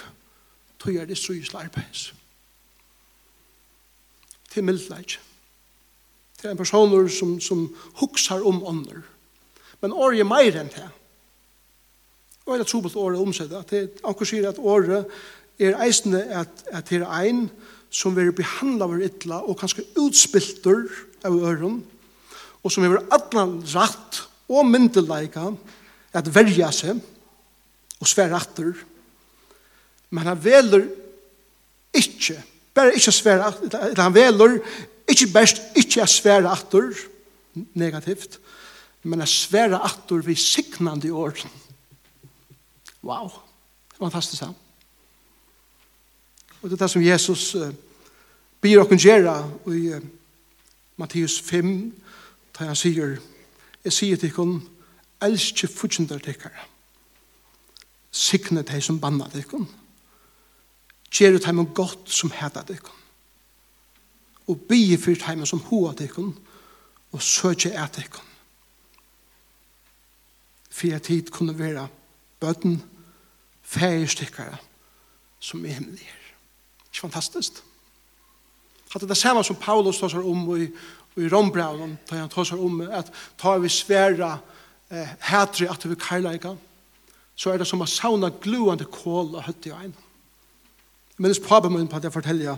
Tøy 0.80 0.96
er 1.02 1.10
det 1.10 1.20
strøyest 1.20 1.58
arbeids 1.60 2.14
til 4.54 4.66
mildleik. 4.66 5.18
Det 6.40 6.48
er 6.48 6.56
en 6.56 6.62
person 6.62 7.10
som, 7.10 7.40
som 7.42 7.66
huksar 8.00 8.46
om 8.48 8.64
ånder. 8.64 9.02
Men 9.82 9.94
året 9.94 10.20
er 10.20 10.28
meir 10.28 10.56
enn 10.60 10.72
det. 10.72 10.88
Og 12.46 12.56
det 12.56 12.66
er 12.66 12.70
trobult 12.72 12.96
året 12.96 13.20
omsett. 13.22 13.52
At 13.54 13.74
er 13.76 13.90
akkur 14.08 14.28
sier 14.28 14.50
at 14.50 14.60
året 14.60 15.06
er 15.60 15.78
eisende 15.84 16.24
at, 16.32 16.64
at 16.72 16.90
det 16.90 17.02
er 17.02 17.12
ein 17.12 17.50
som 17.92 18.16
vil 18.16 18.32
behandla 18.36 18.88
vår 18.90 19.06
ytla 19.10 19.42
og 19.44 19.58
kanskje 19.60 19.86
utspiltur 20.00 20.88
av 21.26 21.36
øren 21.36 21.82
og 22.60 22.72
som 22.72 22.86
vil 22.86 23.02
atlan 23.12 23.60
rett 23.74 24.22
og 24.50 24.68
myndeleika 24.68 25.50
at 26.16 26.30
verja 26.34 26.70
seg 26.76 27.00
og 28.00 28.08
sver 28.08 28.36
atter 28.38 28.72
men 30.10 30.30
han 30.30 30.40
veler 30.42 30.86
ikke 31.98 32.38
Bare 32.74 32.94
ikke 32.96 33.12
svære, 33.12 33.54
eller 33.64 34.02
han 34.02 34.14
veler, 34.14 34.60
ikke 35.08 35.28
best, 35.34 35.62
ikke 35.76 36.08
svære 36.08 36.52
atter, 36.52 36.94
negativt, 37.74 38.40
men 39.04 39.22
at 39.22 39.30
svære 39.30 39.80
atter 39.84 40.22
vi 40.26 40.36
signande 40.36 41.12
år. 41.14 41.36
Wow, 43.04 43.30
det 43.92 44.00
var 44.00 44.10
fantastisk 44.10 44.44
han. 44.44 44.56
Og 46.62 46.70
det 46.70 46.76
er 46.76 46.86
det 46.86 46.92
som 46.92 47.04
Jesus 47.04 47.56
uh, 47.56 47.74
byr 48.62 48.82
okken 48.82 49.00
gjera 49.00 49.38
i 49.72 49.94
uh, 49.96 50.04
Matteus 51.00 51.40
5, 51.42 51.94
da 52.60 52.68
han 52.68 52.76
sier, 52.76 53.16
jeg 53.84 53.96
sier 53.96 54.20
til 54.20 54.34
henne, 54.36 54.62
elsker 55.24 55.72
fortjenter 55.72 56.20
til 56.20 56.36
henne. 56.36 56.68
Sikne 58.12 58.66
deg 58.68 58.84
som 58.84 59.00
banna 59.00 59.30
til 59.32 59.46
henne. 59.52 59.79
Gjer 61.12 61.36
ut 61.36 61.46
heimen 61.46 61.74
godt 61.74 62.10
som 62.12 62.32
heta 62.32 62.64
dykkan. 62.68 62.96
Og 64.50 64.62
bygge 64.70 64.98
fyrt 64.98 65.26
heimen 65.28 65.50
som 65.50 65.62
hoa 65.70 65.94
dykkan. 65.98 66.34
Og 67.12 67.22
søkje 67.22 67.74
et 67.74 67.98
dykkan. 67.98 68.26
For 70.70 70.96
at 70.96 71.08
hit 71.08 71.32
kunne 71.32 71.58
være 71.60 71.88
bøtten 72.40 72.84
færgstikkare 73.64 74.58
som 75.40 75.66
er 75.66 75.80
himmelig 75.80 76.06
her. 76.06 76.30
Ikke 76.90 77.02
fantastisk? 77.02 77.60
Hatt 78.90 79.06
det 79.10 79.18
samme 79.18 79.44
som 79.46 79.58
Paulus 79.60 80.00
tar 80.00 80.10
seg 80.10 80.26
om 80.26 80.48
i, 80.58 80.66
i 81.22 81.28
Rombraunen, 81.30 81.98
da 82.10 82.24
han 82.24 82.32
tar 82.32 82.48
seg 82.50 82.62
om 82.64 82.82
at 82.82 83.12
tar 83.38 83.60
vi 83.62 83.70
svære 83.70 84.32
eh, 84.90 85.12
hætri 85.30 85.68
at 85.70 85.86
vi 85.86 85.98
karlaika, 86.00 86.56
så 87.36 87.54
er 87.54 87.62
det 87.62 87.68
som 87.70 87.82
å 87.82 87.88
sauna 87.88 88.32
gluande 88.42 88.88
kål 88.90 89.36
og 89.36 89.46
høtti 89.46 89.70
i 89.70 89.76
egnet 89.76 90.09
minnes 91.20 91.40
pappa 91.44 91.70
min 91.70 91.88
på 91.88 92.00
at 92.00 92.08
jeg 92.08 92.14
forteller 92.16 92.58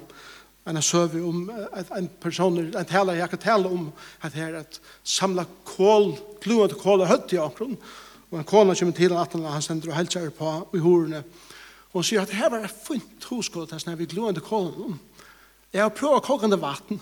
en 0.67 0.81
søve 0.81 1.23
om 1.25 1.49
at 1.73 1.89
en 1.97 2.09
person, 2.21 2.59
en 2.59 2.85
taler, 2.85 3.13
jeg 3.17 3.29
kan 3.29 3.39
tale 3.41 3.69
om 3.69 3.91
at 4.21 4.33
her 4.33 4.59
at 4.59 4.79
samla 5.03 5.45
kål, 5.65 6.13
kluven 6.41 6.69
til 6.69 6.77
kål 6.77 7.01
er 7.01 7.09
høtt 7.09 7.33
i 7.33 7.39
akron, 7.41 7.77
og 8.31 8.37
en 8.37 8.45
kål 8.45 8.75
kommer 8.75 8.93
til 8.93 9.13
at 9.17 9.33
han 9.33 9.61
sender 9.61 9.89
og 9.89 9.97
helser 9.97 10.29
på 10.29 10.53
i 10.77 10.83
horene, 10.83 11.23
og 11.91 11.99
hun 11.99 12.03
sier 12.07 12.21
at 12.21 12.29
her 12.37 12.49
var 12.49 12.63
et 12.63 12.83
fint 12.85 13.25
hoskål 13.27 13.67
til 13.67 13.81
sånn 13.81 13.93
at 13.95 13.99
vi 13.99 14.05
kluven 14.07 14.37
til 14.37 14.45
kålen. 14.45 14.99
Jeg 15.73 15.81
har 15.83 15.91
prøvd 15.95 16.21
kokende 16.23 16.61
vatten, 16.61 17.01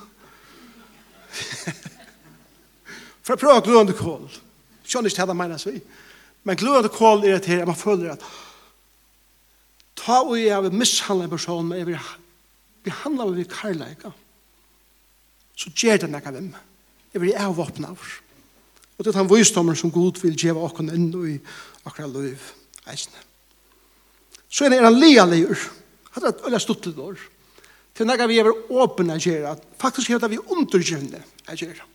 for 3.23 3.35
jeg 3.35 3.41
prøver 3.43 3.65
kluven 3.67 3.91
til 3.91 3.99
kål. 3.99 4.29
Skjønner 4.87 5.11
ikke 5.11 5.21
hva 5.21 5.29
det 5.29 5.37
mener 5.37 5.65
vi. 5.69 5.81
Men 6.47 6.57
kluven 6.57 6.87
til 6.87 6.95
kål 6.95 7.27
er 7.27 7.37
at 7.37 7.67
man 7.67 7.77
føler 7.77 8.15
at 8.15 8.23
Ta 9.99 10.21
og 10.23 10.37
jeg 10.39 10.63
vil 10.63 10.79
mishandle 10.79 11.27
en 11.27 11.31
person, 11.33 11.67
men 11.67 11.81
jeg 11.81 11.89
vil 11.89 12.09
behandle 12.87 13.27
meg 13.27 13.37
ved 13.37 13.51
karlæga, 13.51 14.11
Så 15.59 15.69
gjør 15.75 15.97
det 15.97 16.09
nekka 16.09 16.31
vim. 16.31 16.53
Jeg 17.13 17.21
vil 17.21 17.35
avvåpne 17.35 17.87
av. 17.87 17.99
Og 18.97 19.05
det 19.05 19.11
er 19.11 19.19
den 19.19 19.29
visdommen 19.31 19.75
som 19.75 19.91
Gud 19.91 20.21
vil 20.21 20.37
gjøre 20.37 20.63
åkken 20.69 20.91
inn 20.93 21.09
i 21.27 21.33
akkurat 21.83 22.13
liv. 22.13 22.39
Eisne. 22.87 23.19
Så 24.49 24.65
er 24.65 24.69
det 24.69 24.79
en 24.79 24.99
lia 24.99 25.25
liur. 25.25 25.59
Det 26.15 26.23
er 26.23 26.29
et 26.29 26.45
øyla 26.47 26.59
stuttelig 26.59 26.99
år. 26.99 27.19
Til 27.95 28.07
nekka 28.07 28.27
vi 28.27 28.39
er 28.39 28.47
åpne 28.47 29.17
å 29.17 29.19
gjøre. 29.19 29.57
Faktisk 29.79 30.11
er 30.11 30.23
det 30.23 30.31
vi 30.31 30.39
undergjønne 30.39 31.19
å 31.47 31.57
gjøre. 31.59 31.87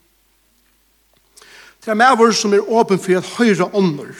Det 1.85 1.93
er 1.93 1.97
med 2.01 2.33
som 2.33 2.53
er 2.53 2.69
åpen 2.69 2.99
for 2.99 3.17
at 3.17 3.33
høyre 3.39 3.71
ånder. 3.73 4.13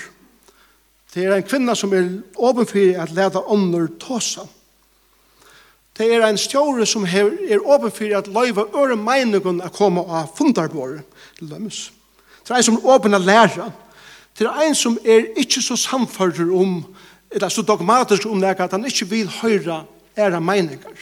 Det 1.15 1.25
er 1.25 1.37
en 1.37 1.47
kvinna 1.47 1.75
som 1.79 1.93
er 1.95 2.09
åpenfri 2.37 2.89
at 2.99 3.13
leda 3.15 3.45
ånder 3.47 3.87
tåsa. 4.03 4.49
Det 5.95 6.09
er 6.11 6.25
en 6.27 6.39
stjåre 6.39 6.87
som 6.91 7.05
er 7.07 7.63
åpenfri 7.63 8.11
at 8.19 8.27
leiva 8.27 8.67
øre 8.75 8.97
meningen 8.99 9.63
å 9.63 9.71
koma 9.71 10.03
av 10.03 10.33
fundarbåret 10.35 11.07
til 11.39 11.53
dømes. 11.53 11.93
Det 12.43 12.51
er 12.51 12.59
en 12.59 12.67
som 12.67 12.81
er 12.81 12.89
åpen 12.97 13.15
a 13.15 13.21
læra. 13.23 13.71
Det 14.35 14.49
er 14.51 14.65
en 14.67 14.75
som 14.75 14.99
er 15.05 15.31
ikke 15.39 15.63
så 15.63 15.77
samfører 15.79 16.51
om, 16.51 16.81
eller 17.31 17.49
så 17.49 17.63
dogmatisk 17.63 18.27
om 18.27 18.41
det 18.43 18.57
at 18.59 18.75
han 18.75 18.87
ikke 18.87 19.07
vil 19.07 19.31
høyra 19.31 19.85
æra 20.19 20.41
meiningar. 20.41 20.99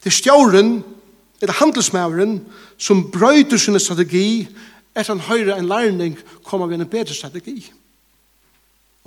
Det 0.00 0.08
er 0.08 0.16
stjåren, 0.16 0.78
eller 1.42 1.54
handelsmæveren, 1.60 2.40
som 2.78 3.10
brøyder 3.12 3.60
sin 3.60 3.78
strategi 3.80 4.48
etter 4.96 5.12
han 5.12 5.20
høyra 5.28 5.58
en 5.58 5.68
lærning 5.68 6.16
kommer 6.44 6.66
vi 6.66 6.74
en 6.74 6.88
bedre 6.88 7.14
strategi 7.14 7.72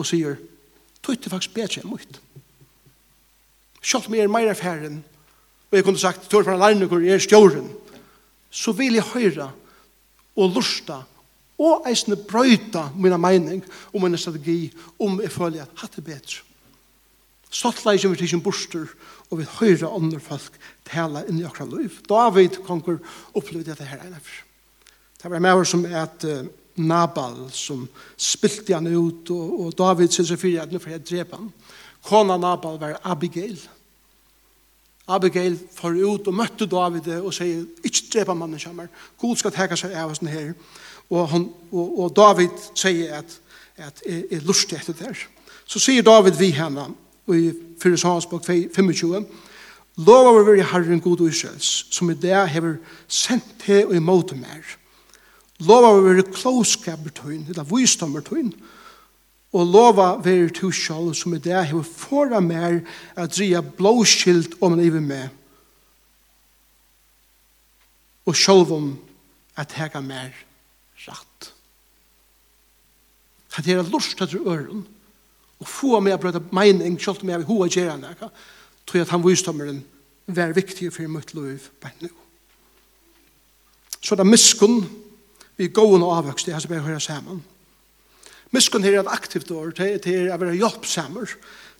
og 0.01 0.09
sier, 0.09 0.37
tøyt 1.01 1.25
er 1.25 1.33
faktisk 1.33 1.55
bedre 1.55 1.81
enn 1.83 1.91
mot. 1.91 2.19
Selv 3.81 4.09
om 4.09 4.17
jeg 4.17 4.27
er 4.27 4.33
mer 4.33 4.51
erfaren, 4.51 4.99
og 5.71 5.77
jeg 5.77 5.85
kunne 5.87 6.01
sagt, 6.01 6.27
tør 6.29 6.43
for 6.43 6.53
en 6.53 6.61
lærne 6.61 6.89
hvor 6.89 7.01
jeg 7.01 7.17
er 7.17 7.23
stjåren, 7.23 7.69
så 8.51 8.73
vil 8.75 8.99
jeg 8.99 9.07
høre 9.13 9.47
og 10.35 10.53
lusta 10.55 11.01
og 11.61 11.87
eisne 11.89 12.17
brøyta 12.17 12.87
mina 12.97 13.19
meining 13.21 13.61
og 13.93 14.01
mina 14.03 14.19
strategi 14.19 14.71
om 14.99 15.19
jeg 15.21 15.31
føler 15.31 15.63
at 15.63 15.83
hatt 15.83 15.99
er 15.99 16.05
bedre. 16.05 16.41
Stoltleik 17.51 18.05
vi 18.07 18.27
til 18.27 18.41
borster 18.43 18.87
og 19.29 19.39
vi 19.39 19.47
høyre 19.59 19.91
andre 19.91 20.19
folk 20.23 20.55
tala 20.87 21.25
inn 21.27 21.41
i 21.41 21.45
akra 21.47 21.65
liv. 21.67 21.99
David 22.07 22.61
konkur 22.67 22.99
opplevde 23.35 23.71
dette 23.71 23.87
her 23.87 24.03
enn 24.05 24.15
Det 24.15 25.29
var 25.29 25.39
med 25.39 25.65
som 25.65 25.85
er 25.85 26.01
at 26.03 26.23
uh, 26.25 26.47
Nabal 26.87 27.49
som 27.53 27.83
spilte 28.17 28.75
han 28.75 28.89
ut 28.89 29.29
og, 29.33 29.53
og 29.65 29.77
David 29.77 30.13
sier 30.13 30.27
seg 30.27 30.39
fyrir 30.41 30.63
at 30.63 30.73
nå 30.73 30.81
får 30.81 30.95
jeg 30.95 31.05
drepe 31.09 31.37
han. 31.37 31.51
Kona 32.07 32.37
Nabal 32.41 32.79
var 32.81 32.99
Abigail. 33.03 33.59
Abigail 35.11 35.57
får 35.75 35.97
ut 36.01 36.27
og 36.29 36.37
møtte 36.37 36.67
David 36.69 37.09
og 37.19 37.33
sier 37.35 37.65
ikke 37.83 38.07
drepa 38.13 38.35
mannen 38.37 38.61
kommer. 38.61 38.89
God 39.19 39.37
skal 39.39 39.53
teka 39.55 39.77
seg 39.79 39.95
av 39.97 40.13
oss 40.13 40.23
her. 40.23 40.53
Og, 41.11 41.27
han, 41.29 41.47
og, 41.71 41.99
og 41.99 42.15
David 42.15 42.67
sier 42.79 43.19
at, 43.19 43.37
at 43.75 44.03
jeg, 44.07 44.25
er 44.31 44.45
lustig 44.47 44.79
etter 44.79 44.95
der. 44.95 45.25
Så 45.65 45.81
sier 45.83 46.05
David 46.05 46.39
vi 46.39 46.51
henne 46.55 46.91
i 47.31 47.51
4. 47.81 47.97
Sansbok 47.97 48.45
25 48.45 49.25
Lovar 49.99 50.45
vi 50.47 50.63
herren 50.63 51.01
god 51.03 51.21
og 51.21 51.27
Israels 51.29 51.85
som 51.91 52.09
i 52.09 52.15
det 52.15 52.37
hever 52.49 52.77
sendt 53.11 53.57
til 53.65 53.89
og 53.89 53.95
imot 53.95 54.31
mer. 54.39 54.63
Lova 55.61 55.91
å 55.93 56.03
være 56.03 56.25
klåskaper 56.31 57.13
tøyn, 57.13 57.45
eller 57.49 57.67
visdommer 57.69 58.23
tøyn. 58.25 58.51
Og 59.51 59.67
lova 59.67 60.13
å 60.15 60.21
være 60.23 60.49
to 60.55 60.71
sjål 60.73 61.11
som 61.17 61.35
i 61.35 61.41
det 61.43 61.57
har 61.57 61.83
fåra 61.85 62.39
mer 62.41 62.79
at 63.19 63.35
dria 63.35 63.61
blåskilt 63.61 64.55
om 64.63 64.77
en 64.77 64.83
iver 64.83 65.03
med. 65.03 65.27
Og 68.25 68.37
sjål 68.37 68.63
om 68.71 68.87
at 69.59 69.75
hega 69.75 69.99
mer 70.01 70.31
ratt. 71.07 71.51
Kan 73.51 73.67
det 73.67 73.75
er 73.75 73.91
lust 73.91 74.21
etter 74.21 74.39
øren 74.47 74.85
og 75.61 75.67
få 75.67 75.99
meg 75.99 76.15
å 76.15 76.21
brøyde 76.21 76.41
mening 76.55 76.95
sjål 76.97 77.19
om 77.21 77.33
jeg 77.33 77.41
vil 77.41 77.49
hoa 77.51 77.67
gjerra 77.69 77.99
nekka 77.99 78.31
tror 78.91 79.01
at 79.01 79.13
han 79.13 79.23
visdommeren 79.23 79.83
var 80.27 80.55
viktig 80.55 80.91
for 80.93 81.07
mitt 81.07 81.33
liv 81.33 81.67
bare 81.81 81.93
nå. 82.01 82.09
Så 84.01 84.15
det 84.15 84.25
er 84.25 84.31
miskunn 84.31 84.81
vi 85.61 85.69
gåen 85.69 86.03
og 86.03 86.15
avvøkst, 86.17 86.49
det 86.49 86.55
er 86.55 86.63
som 86.63 86.73
jeg 86.73 86.85
hører 86.85 87.03
sammen. 87.03 87.43
Miskunn 88.51 88.83
er 88.83 88.99
et 88.99 89.11
aktivt 89.11 89.51
år, 89.53 89.71
det 89.77 90.07
er 90.09 90.31
å 90.33 90.39
være 90.41 90.57
hjelpsammer, 90.59 91.35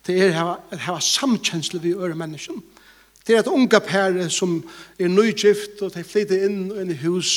det 0.06 0.18
er 0.28 0.38
å 0.38 0.54
ha 0.86 1.00
samkjensle 1.02 1.82
vi 1.82 1.92
øre 1.94 2.16
mennesken. 2.18 2.62
Det 3.26 3.36
er 3.36 3.42
et 3.42 3.50
unga 3.50 3.78
pære 3.84 4.28
som 4.34 4.56
er 4.98 5.10
nøygift, 5.12 5.82
og 5.82 5.92
de 5.94 6.02
flytter 6.06 6.46
inn 6.46 6.72
inn 6.80 6.94
i 6.94 6.98
hus 7.04 7.36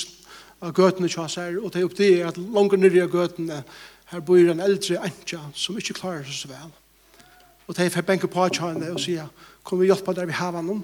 av 0.64 0.74
gøtene 0.74 1.10
kjøs 1.12 1.38
her, 1.42 1.60
og 1.60 1.74
de 1.74 1.84
oppdager 1.86 2.30
at 2.30 2.40
langt 2.40 2.78
nere 2.80 3.06
av 3.06 3.14
gøtene, 3.14 3.62
her 4.14 4.22
bor 4.22 4.38
en 4.38 4.62
eldre 4.62 5.00
antja 5.02 5.40
som 5.58 5.78
ikke 5.82 5.98
klarer 5.98 6.26
seg 6.28 6.46
så 6.46 6.50
vel. 6.52 6.74
Og 7.66 7.78
de 7.78 7.88
får 7.90 8.06
benke 8.06 8.30
på 8.30 8.50
kjønne 8.54 8.92
og 8.94 9.02
sier, 9.02 9.26
kom 9.66 9.82
vi 9.82 9.90
hjelpe 9.90 10.14
der 10.14 10.30
vi 10.30 10.38
har 10.38 10.54
noen, 10.62 10.84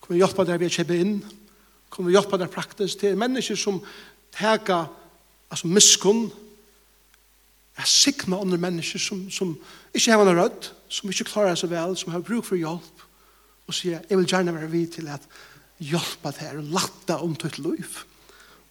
kom 0.00 0.14
vi 0.14 0.22
hjelpe 0.22 0.46
der 0.46 0.60
vi 0.62 0.68
er 0.68 0.76
kjøpet 0.78 1.02
inn, 1.02 1.16
kom 1.90 2.06
vi 2.06 2.14
hjelpe 2.14 2.38
der 2.38 2.50
praktisk, 2.50 3.00
det 3.02 3.12
er 3.12 3.18
mennesker 3.18 3.58
som 3.58 3.82
teka 4.36 4.84
altså 5.50 5.68
miskunn 5.70 6.26
er 7.76 7.88
sikna 7.88 8.40
andre 8.40 8.58
mennesker 8.60 9.00
som, 9.00 9.26
som 9.30 9.52
ikke 9.94 10.12
har 10.12 10.22
en 10.24 10.38
rødt, 10.38 10.70
som 10.88 11.10
ikke 11.10 11.28
klarer 11.28 11.58
seg 11.58 11.70
vel, 11.72 11.96
som 11.96 12.12
har 12.14 12.24
bruk 12.24 12.46
for 12.48 12.56
hjelp, 12.56 13.04
og 13.66 13.74
sier, 13.74 14.00
jeg 14.08 14.18
vil 14.18 14.28
gjerne 14.28 14.54
være 14.54 14.70
vid 14.72 14.94
til 14.96 15.08
at 15.12 15.24
hjelpe 15.82 16.32
deg 16.38 16.60
og 16.60 16.70
latte 16.76 17.18
om 17.20 17.34
ditt 17.36 17.58
liv. 17.60 17.98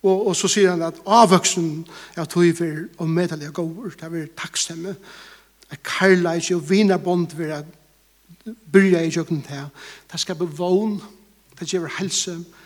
Og, 0.06 0.28
og 0.30 0.36
så 0.38 0.49
sier 0.49 0.73
han 0.73 0.86
at 0.86 1.01
avvøksen 1.06 1.86
av 2.17 2.30
tøyver 2.32 2.86
og 3.01 3.10
medelige 3.10 3.54
gåver, 3.56 3.93
det 3.99 4.10
er 4.21 4.36
takkstemme, 4.38 4.95
at 5.73 5.82
karla 5.86 6.36
ikke 6.38 6.60
og 6.60 6.67
vina 6.69 6.97
bond 7.01 7.34
vil 7.38 7.56
at 7.58 7.69
byrja 8.45 9.01
i 9.01 9.13
jøkken 9.13 9.41
til, 9.45 9.69
det 10.12 10.21
skal 10.21 10.38
bevån, 10.38 10.99
det 11.60 11.69
gjør 11.71 11.89
helse, 11.97 12.38
det 12.38 12.64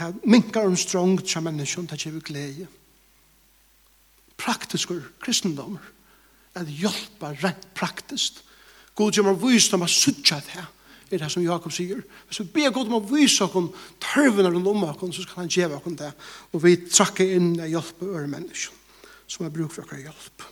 det 0.00 0.28
minkar 0.30 0.68
om 0.68 0.76
strångt 0.76 1.28
som 1.28 1.44
menneskjon, 1.44 1.88
det 1.90 2.00
gjør 2.00 2.20
glede. 2.24 2.66
Praktiskur 4.40 5.02
kristendommer, 5.20 5.82
at 6.56 6.68
hjelpa 6.68 7.34
rent 7.42 7.66
praktiskt. 7.76 8.42
God 8.96 9.14
gjør 9.14 9.30
meg 9.30 9.42
vys 9.42 9.68
om 9.76 9.84
å 9.84 9.90
sutja 9.90 10.40
det 11.10 11.16
er 11.18 11.24
det 11.24 11.32
som 11.32 11.42
Jakob 11.42 11.72
sier. 11.74 12.04
Hvis 12.28 12.38
vi 12.44 12.52
ber 12.54 12.70
God 12.70 12.86
om 12.86 13.00
å 13.00 13.06
vise 13.10 13.42
oss 13.42 13.72
tørvene 13.98 14.52
rundt 14.54 14.68
om 14.70 14.84
oss, 14.86 15.00
så 15.16 15.24
skal 15.24 15.40
han 15.42 15.50
gjøre 15.50 15.80
oss 15.80 15.96
det. 15.98 16.10
Og 16.54 16.62
vi 16.62 16.76
trakker 16.86 17.32
inn 17.34 17.56
og 17.56 17.66
hjelper 17.66 18.12
øre 18.14 18.30
mennesker 18.30 18.76
som 19.26 19.46
har 19.46 19.50
bruk 19.54 19.74
for 19.74 19.82
å 19.82 19.98
hjelp. 19.98 20.44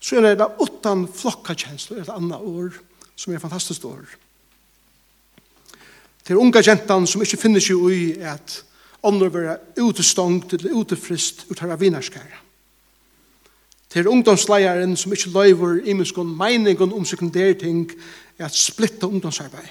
Så 0.00 0.16
er 0.16 0.32
det 0.32 0.48
åttan 0.64 1.04
flokkakjensler, 1.12 2.00
et 2.02 2.12
annet 2.12 2.40
år, 2.40 2.72
som 3.14 3.32
er 3.32 3.42
fantastisk 3.42 3.84
år 3.88 4.08
til 6.24 6.38
unga 6.38 6.62
gentan 6.62 7.06
som 7.06 7.22
ikkje 7.22 7.40
finner 7.40 7.62
seg 7.62 7.78
ui 7.78 8.14
at 8.22 8.62
ånder 9.02 9.32
vera 9.34 9.56
utestangt 9.82 10.54
eller 10.54 10.76
utefrist 10.78 11.46
ut 11.50 11.62
av 11.62 11.74
vinarskæra. 11.80 12.38
Til 13.92 14.08
ungdomsleieren 14.08 14.96
som 14.96 15.12
ikkje 15.12 15.32
løyver 15.34 15.82
imenskon 15.90 16.30
meiningon 16.38 16.94
om 16.94 17.04
sekundærting 17.04 17.90
er 18.38 18.46
at 18.46 18.56
splitta 18.56 19.06
ungdomsarbeid. 19.06 19.68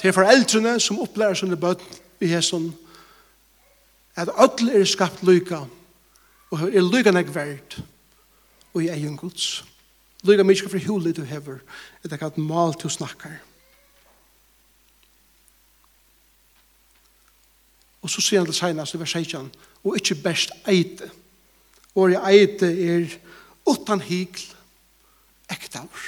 Til 0.00 0.12
foreldrene 0.12 0.76
som 0.80 1.00
opplærer 1.00 1.34
sånne 1.34 1.58
bøtt 1.58 1.82
i 2.20 2.30
hesson 2.30 2.68
at 4.16 4.28
öll 4.28 4.70
er 4.70 4.84
skapt 4.84 5.24
lyka 5.24 5.64
og 6.52 6.62
er 6.68 6.84
lyka 6.84 7.10
nek 7.10 7.32
verd 7.34 7.80
og 8.74 8.84
i 8.84 8.92
egen 8.92 9.16
gods. 9.16 9.64
Lyka 10.22 10.44
mykje 10.44 10.68
for 10.68 10.86
hulet 10.86 11.16
du 11.16 11.24
hever 11.24 11.58
etter 12.04 12.22
at 12.22 12.38
mal 12.38 12.76
til 12.76 12.90
snakkar. 12.90 13.32
snakkar. 13.32 13.55
Og 18.06 18.10
så 18.12 18.22
sier 18.22 18.38
han 18.38 18.46
det 18.46 18.54
senast 18.54 18.94
i 18.94 19.00
vers 19.00 19.16
16, 19.18 19.48
og 19.82 19.96
ikke 19.98 20.14
best 20.22 20.52
eite. 20.70 21.08
Og 21.96 22.04
Året 22.04 22.22
eite 22.28 22.68
er 22.70 23.08
utan 23.66 24.02
hikl 24.04 24.44
ektaur. 25.50 26.04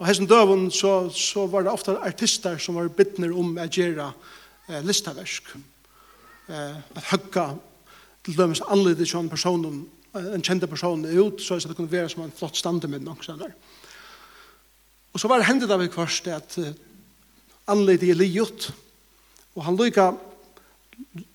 Og 0.00 0.08
hessen 0.08 0.26
døven 0.26 0.66
så, 0.74 1.06
så 1.14 1.46
var 1.46 1.62
det 1.62 1.72
ofte 1.72 1.94
artister 2.02 2.58
som 2.58 2.80
var 2.80 2.90
bittner 2.90 3.30
om 3.30 3.54
å 3.54 3.68
gjøre 3.70 4.08
eh, 4.10 4.82
listaversk. 4.82 5.54
Eh, 6.50 6.74
at 6.98 7.08
høgga 7.12 7.46
til 8.26 8.36
dømes 8.36 8.64
til 8.66 9.14
en 9.20 9.30
person, 9.30 9.86
en 10.16 10.42
kjente 10.42 10.66
person 10.66 11.06
ut, 11.06 11.38
så 11.38 11.60
det 11.62 11.76
kunne 11.76 11.92
være 11.92 12.10
som 12.10 12.26
en 12.26 12.34
flott 12.34 12.58
standemenn. 12.58 13.08
Og 15.12 15.20
så 15.20 15.30
var 15.30 15.38
det 15.38 15.46
hendet 15.52 15.70
av 15.70 15.86
i 15.86 15.88
kvart 15.92 16.34
at 16.34 16.58
anleit 17.70 18.04
i 18.06 18.14
liot, 18.14 18.70
og 19.56 19.64
han 19.66 19.78
lykka 19.78 20.10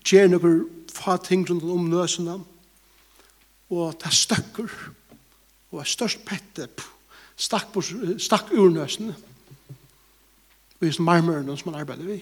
gjør 0.06 0.32
noen 0.32 0.62
fa 0.92 1.16
ting 1.22 1.44
rundt 1.48 1.64
om 1.64 1.88
nøsene, 1.90 2.38
og 3.72 3.96
ta 4.00 4.12
støkker, 4.12 4.68
og 5.72 5.80
er 5.80 5.88
størst 5.88 6.24
pette, 6.28 6.68
stakk, 7.36 7.72
på, 7.72 7.82
stakk 8.20 8.52
ur 8.52 8.70
nøsene, 8.72 9.14
og 10.80 10.86
just 10.86 11.02
marmøren 11.02 11.50
som 11.56 11.72
han 11.72 11.80
arbeider 11.82 12.08
vi. 12.08 12.20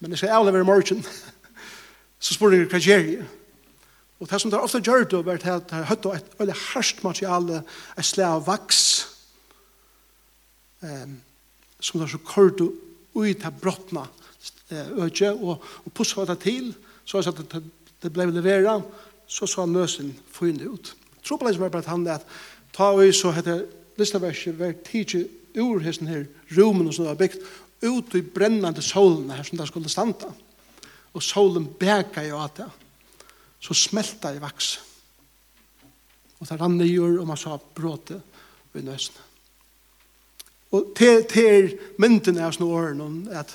Men 0.00 0.12
det 0.12 0.20
skal 0.20 0.36
alle 0.36 0.52
være 0.52 0.68
morgen, 0.68 1.04
så 2.20 2.34
spør 2.34 2.56
jeg 2.56 2.68
hva 2.72 2.80
gjør 2.80 3.08
jeg? 3.08 3.26
Og 4.22 4.30
det 4.30 4.40
som 4.40 4.50
det 4.50 4.60
ofte 4.60 4.80
gjør 4.80 5.04
det, 5.10 5.20
er 5.26 5.56
at 5.56 5.70
det 5.70 5.86
høyde 5.90 6.16
et 6.16 6.34
veldig 6.38 6.56
harskt 6.56 7.02
materiale, 7.04 7.62
et 7.98 8.06
slag 8.06 8.38
av 8.38 8.46
vaks, 8.46 8.82
um, 10.80 11.16
som 11.84 12.00
det 12.00 12.06
er 12.08 12.14
så 12.14 12.22
kort 12.24 12.62
og 12.64 12.72
ut 13.14 13.44
av 13.44 13.56
brottene 13.60 14.06
øke, 14.72 15.30
og, 15.32 15.60
og 15.84 15.94
pusset 15.94 16.28
det 16.30 16.38
til, 16.42 16.72
så 17.04 17.20
er 17.20 17.28
det 17.28 17.44
at 17.44 17.56
det 18.02 18.12
ble 18.12 18.26
leveret, 18.32 18.84
så 19.28 19.46
sa 19.48 19.64
løsen 19.68 20.12
funnet 20.32 20.66
ut. 20.68 20.94
Tropelen 21.24 21.54
som 21.56 21.64
er 21.64 21.72
bare 21.72 21.88
han 21.88 22.06
at 22.12 22.24
ta 22.74 22.90
og 22.92 23.14
så 23.14 23.32
heter 23.32 23.64
listaverset 24.00 24.56
hver 24.58 24.74
tidsi 24.84 25.24
ur 25.60 25.80
hesten 25.84 26.10
her 26.10 26.24
rumen 26.56 26.92
som 26.92 27.04
det 27.04 27.12
var 27.12 27.20
bygd, 27.20 27.44
ut 27.84 28.16
i 28.16 28.24
brennande 28.24 28.82
solen 28.82 29.30
her 29.30 29.44
som 29.44 29.58
det 29.58 29.68
skulle 29.68 29.92
standa. 29.92 30.32
Og 31.14 31.22
solen 31.22 31.68
bæka 31.68 32.24
i 32.24 32.32
at 32.34 32.56
det. 32.56 32.70
Så 33.60 33.74
smelta 33.74 34.32
i 34.34 34.40
vaks. 34.40 34.80
Og 36.40 36.48
det 36.48 36.60
rann 36.60 36.80
i 36.80 36.90
jord, 36.90 37.20
og 37.20 37.28
man 37.28 37.38
sa 37.40 37.56
bråte 37.56 38.20
ved 38.72 38.82
nøsene. 38.84 39.33
Og 40.74 40.90
til, 40.98 41.22
til 41.30 41.74
mynden 42.02 42.40
er 42.40 42.54
sånn 42.54 42.66
åren 42.66 43.02
om 43.04 43.18
at, 43.30 43.52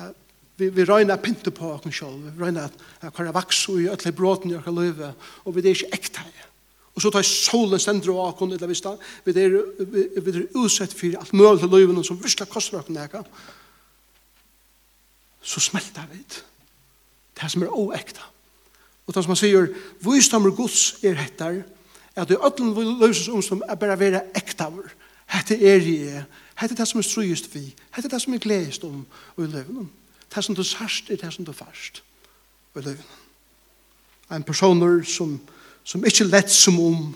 at 0.00 0.16
vi, 0.60 0.70
vi 0.72 0.86
røyner 0.88 1.20
pynte 1.20 1.52
på 1.52 1.74
oss 1.74 1.88
selv. 1.96 2.22
Vi 2.24 2.36
røyner 2.40 2.70
at, 2.70 2.84
at 3.00 3.12
hver 3.12 3.28
er 3.28 3.36
vaks 3.36 3.66
og 3.68 3.82
i 3.82 3.90
ødelig 3.92 4.14
bråten 4.16 4.52
i 4.52 4.56
oss 4.56 4.70
løyve. 4.70 5.12
Og 5.44 5.56
vi 5.56 5.64
er 5.64 5.74
ikke 5.74 5.92
ekte 5.98 6.24
her. 6.24 6.46
Og 6.96 7.04
så 7.04 7.12
tar 7.12 7.26
solen 7.26 7.80
stendere 7.80 8.16
av 8.16 8.34
oss, 8.34 8.42
eller 8.42 8.68
vi, 8.68 9.32
vi, 9.32 9.34
er, 9.44 9.58
vi, 9.78 10.06
vi 10.16 10.32
er 10.32 10.58
utsett 10.58 10.96
for 10.96 11.20
alt 11.20 11.34
mulig 11.36 11.62
til 11.62 11.74
løyvene 11.74 12.04
som 12.04 12.18
virkelig 12.20 12.48
koster 12.50 12.80
oss 12.80 12.90
noe. 12.92 13.24
Så 15.40 15.62
smelter 15.64 16.08
vi 16.10 16.20
det. 16.20 16.42
Det 17.40 17.48
som 17.48 17.62
er 17.64 17.72
oekta. 17.72 18.24
Og 19.06 19.14
det 19.14 19.22
som 19.24 19.32
han 19.32 19.40
sier, 19.40 19.70
visdommer 20.04 20.52
gods 20.54 21.00
er 21.04 21.16
hettar, 21.18 21.62
at 22.16 22.28
det 22.28 22.36
er 22.36 22.48
ødelig 22.48 22.88
løyves 23.00 23.46
som 23.46 23.62
er 23.64 23.78
bare 23.80 23.96
å 23.96 24.00
være 24.00 24.24
ektaver. 24.36 24.90
Hette 25.30 25.54
er 25.54 25.78
jeg, 25.78 26.24
hette 26.58 26.76
det 26.76 26.86
som 26.88 26.98
er 26.98 27.06
strøyest 27.06 27.48
vi, 27.54 27.68
hette 27.94 28.10
det 28.10 28.20
som 28.22 28.34
er 28.34 28.42
gledest 28.42 28.84
om 28.84 29.04
i 29.38 29.46
løven. 29.46 29.90
Det 30.34 30.44
som 30.44 30.54
du 30.54 30.62
sørst 30.66 31.10
er 31.10 31.20
det 31.20 31.32
som 31.34 31.44
du 31.46 31.52
først 31.52 32.02
i 32.76 32.82
løven. 32.82 33.18
En 34.30 34.46
personer 34.46 35.02
som, 35.02 35.38
som 35.84 36.04
ikke 36.06 36.26
lett 36.26 36.50
som 36.50 36.78
om, 36.80 37.14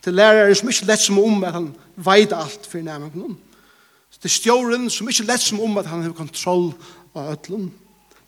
til 0.00 0.16
lærere 0.16 0.54
som 0.56 0.68
ikke 0.68 0.88
lett 0.88 1.02
som 1.02 1.18
om 1.20 1.44
at 1.44 1.56
han 1.56 1.70
veit 1.96 2.32
alt 2.32 2.66
for 2.66 2.80
nærmere 2.80 3.34
Til 4.20 4.30
stjåren 4.30 4.90
som 4.90 5.08
ikke 5.08 5.24
lett 5.24 5.40
som 5.40 5.60
om 5.60 5.78
at 5.78 5.86
han 5.86 6.02
har 6.02 6.12
kontroll 6.12 6.72
av 7.14 7.32
øtlen. 7.32 7.72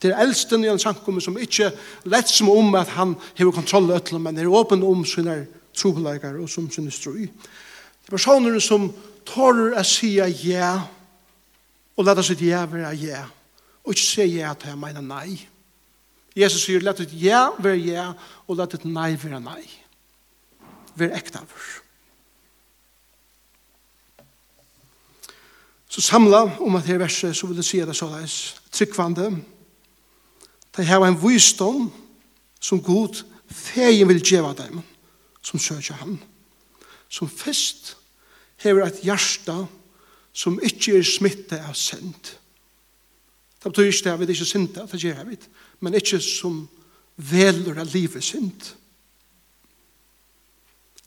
til 0.03 0.15
eldsten 0.19 0.65
i 0.65 0.69
en 0.69 0.79
sankum 0.79 1.21
som 1.21 1.37
ikke 1.39 1.71
lett 2.11 2.29
som 2.29 2.49
om 2.51 2.75
at 2.75 2.89
han 2.89 3.15
har 3.39 3.51
kontroll 3.55 3.91
av 3.91 4.01
øtlen, 4.01 4.23
men 4.23 4.39
er 4.39 4.51
åpen 4.51 4.83
om 4.83 5.05
sine 5.07 5.47
trobeleikere 5.79 6.43
og 6.43 6.51
som 6.51 6.71
sine 6.71 6.91
strøy. 6.91 7.29
Det 8.03 8.11
er 8.11 8.17
personer 8.17 8.59
som 8.61 8.91
tårer 9.29 9.79
å 9.79 9.85
si 9.87 10.17
ja, 10.19 10.75
og 11.97 12.07
lette 12.07 12.25
sitt 12.27 12.43
ja 12.45 12.65
være 12.67 12.93
ja, 12.99 13.23
og 13.85 13.95
ikke 13.95 14.09
si 14.09 14.29
ja 14.39 14.55
til 14.59 14.73
jeg 14.73 14.81
mener 14.81 15.05
nei. 15.07 15.39
Jesus 16.37 16.65
sier, 16.65 16.81
lette 16.81 17.05
ditt 17.05 17.15
ja 17.21 17.51
være 17.61 17.79
ja, 17.85 18.09
og 18.49 18.57
lette 18.57 18.79
ditt 18.79 18.89
nei 18.89 19.13
være 19.21 19.41
nei. 19.43 19.63
Vær 20.97 21.17
ekte 21.17 21.41
av 21.43 21.57
oss. 21.57 21.79
Så 25.93 26.01
samla 26.01 26.47
om 26.65 26.77
at 26.79 26.89
her 26.89 27.03
verset, 27.03 27.37
så 27.37 27.47
vil 27.47 27.61
jeg 27.61 27.69
si 27.69 27.81
det 27.85 27.97
såleis, 27.97 28.37
tryggvande, 28.73 29.27
de 30.73 30.85
har 30.89 31.05
en 31.05 31.19
visdom 31.21 31.91
som 32.61 32.81
god 32.81 33.21
fegen 33.53 34.09
vil 34.09 34.23
djeva 34.25 34.55
dem, 34.57 34.81
som 35.45 35.61
søker 35.61 36.01
ham 36.01 36.17
som 37.13 37.29
fyrst 37.29 37.97
hever 38.63 38.87
et 38.87 39.03
hjärsta 39.05 39.67
som 40.33 40.61
ikke 40.65 40.97
er 40.97 41.05
smitte 41.05 41.59
av 41.61 41.77
synd. 41.77 42.33
Det 43.63 43.71
betyr 43.71 43.91
ikke 43.91 44.05
det 44.05 44.13
at 44.13 44.21
vi 44.21 44.33
ikke 44.33 44.49
synder, 44.49 44.87
det 44.91 45.01
gjør 45.03 45.25
vi, 45.29 45.37
men 45.81 45.99
ikkje 45.99 46.21
som 46.25 46.63
velur 47.17 47.79
av 47.79 47.91
livet 47.93 48.25
synd. 48.25 48.73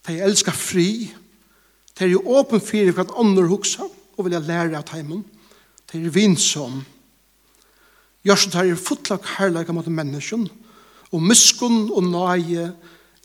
De 0.05 0.19
elskar 0.21 0.53
fri, 0.55 1.09
de 1.97 2.05
er 2.05 2.27
åpen 2.29 2.61
fyrir 2.61 2.93
for 2.93 3.07
at 3.07 3.15
andre 3.17 3.47
hoksa 3.49 3.87
og 4.15 4.27
vilja 4.27 4.43
lære 4.43 4.77
av 4.77 4.85
teimen. 4.87 5.23
De 5.91 5.99
er 5.99 6.13
vinsom. 6.13 6.83
Gjørsen 8.25 8.53
tar 8.53 8.69
er 8.69 8.77
fotla 8.79 9.17
kærleika 9.21 9.73
mot 9.73 9.87
menneskjen, 9.87 10.45
og 11.11 11.21
muskun 11.21 11.89
og 11.91 12.05
nage 12.07 12.69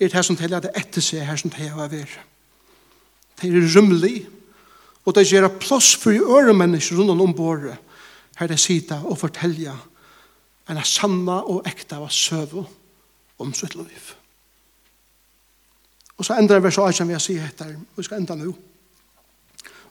er 0.00 0.08
det 0.12 0.24
som 0.24 0.36
teller 0.36 0.62
det 0.64 0.72
etter 0.76 1.04
seg 1.04 1.26
her 1.28 1.38
som 1.40 1.52
teller 1.52 1.76
å 1.76 1.88
være 1.92 2.24
de 3.40 3.48
er 3.48 3.68
rymlig, 3.74 4.26
og 5.04 5.14
de 5.16 5.24
gjør 5.24 5.48
plass 5.60 5.94
for 5.96 6.12
øre 6.12 6.54
mennesker 6.54 6.96
rundt 7.00 7.22
om 7.22 7.34
båret, 7.34 7.78
her 8.36 8.48
de 8.48 8.56
sida 8.58 9.00
og 9.04 9.18
fortelja 9.20 9.74
en 10.70 10.78
er 10.78 10.86
sanna 10.86 11.40
og 11.50 11.66
ekta 11.66 11.98
av 11.98 12.10
søvå 12.14 12.62
om 13.42 13.52
sitt 13.56 13.74
liv. 13.74 14.10
Og 16.20 16.26
så 16.26 16.36
endrar 16.38 16.62
vers 16.62 16.78
18 16.78 17.08
vi 17.08 17.16
har 17.16 17.22
sier 17.24 17.46
etter, 17.46 17.72
og 17.74 17.98
vi 17.98 18.06
skal 18.06 18.20
enda 18.20 18.36
nu. 18.38 18.52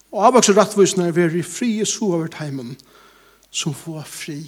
Og 0.09 0.25
avvokser 0.25 0.55
rattvisene 0.57 1.09
er 1.09 1.15
veri 1.15 1.41
fri 1.43 1.79
i 1.81 1.85
so 1.85 2.13
over 2.13 2.29
soverdheimen, 2.29 2.77
som 3.51 3.73
får 3.73 4.03
fri 4.07 4.39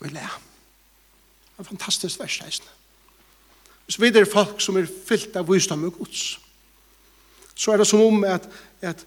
og 0.00 0.06
le. 0.14 0.22
Det 0.22 1.66
er 1.66 1.68
fantastisk 1.68 2.20
vers 2.20 2.38
16. 2.38 2.68
Hvis 3.84 4.00
vi 4.00 4.08
er 4.14 4.32
folk 4.32 4.62
som 4.62 4.78
er 4.78 4.86
fyllt 4.86 5.36
av 5.36 5.50
visdom 5.50 5.84
og 5.84 5.98
gods, 5.98 6.38
så 7.60 7.72
er 7.72 7.80
det 7.80 7.86
som 7.86 8.00
om 8.00 8.24
at, 8.24 8.46
at 8.80 9.04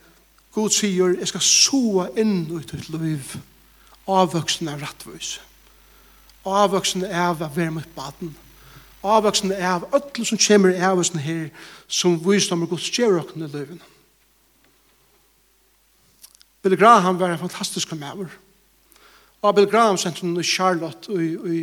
God 0.54 0.70
sier, 0.70 1.16
jeg 1.18 1.32
skal 1.32 1.42
soa 1.42 2.08
inn 2.22 2.44
i 2.46 2.60
ditt 2.62 2.92
liv, 2.94 3.34
avvøksen 4.06 4.70
er 4.70 4.84
rettvis. 4.84 5.40
Avvøksen 6.46 7.08
av 7.08 7.42
å 7.42 7.50
være 7.56 7.74
mot 7.80 7.96
baden. 7.96 8.36
Avvøksen 9.04 9.56
av 9.58 9.88
ødel 9.96 10.28
som 10.28 10.42
kommer 10.46 10.76
i 10.76 10.86
avvøksen 10.86 11.24
her, 11.24 11.50
som 11.88 12.20
viser 12.22 12.54
om 12.54 12.68
Guds 12.70 12.92
gjørøkken 12.94 13.48
i 13.48 13.50
livet. 13.50 13.90
Billy 16.64 16.78
Graham 16.80 17.20
var 17.20 17.34
en 17.34 17.42
fantastisk 17.42 17.92
maver. 17.98 18.30
Og 19.42 19.56
Bill 19.56 19.68
Graham 19.68 19.98
sentrum 19.98 20.38
i 20.40 20.46
Charlotte 20.46 21.12
i, 21.12 21.34
i, 21.58 21.60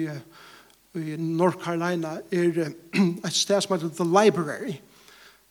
i 0.98 1.16
North 1.16 1.62
Carolina 1.62 2.18
er 2.32 2.74
et 3.26 3.36
sted 3.36 3.62
som 3.62 3.78
heter 3.78 3.94
The 3.94 4.04
Library. 4.10 4.80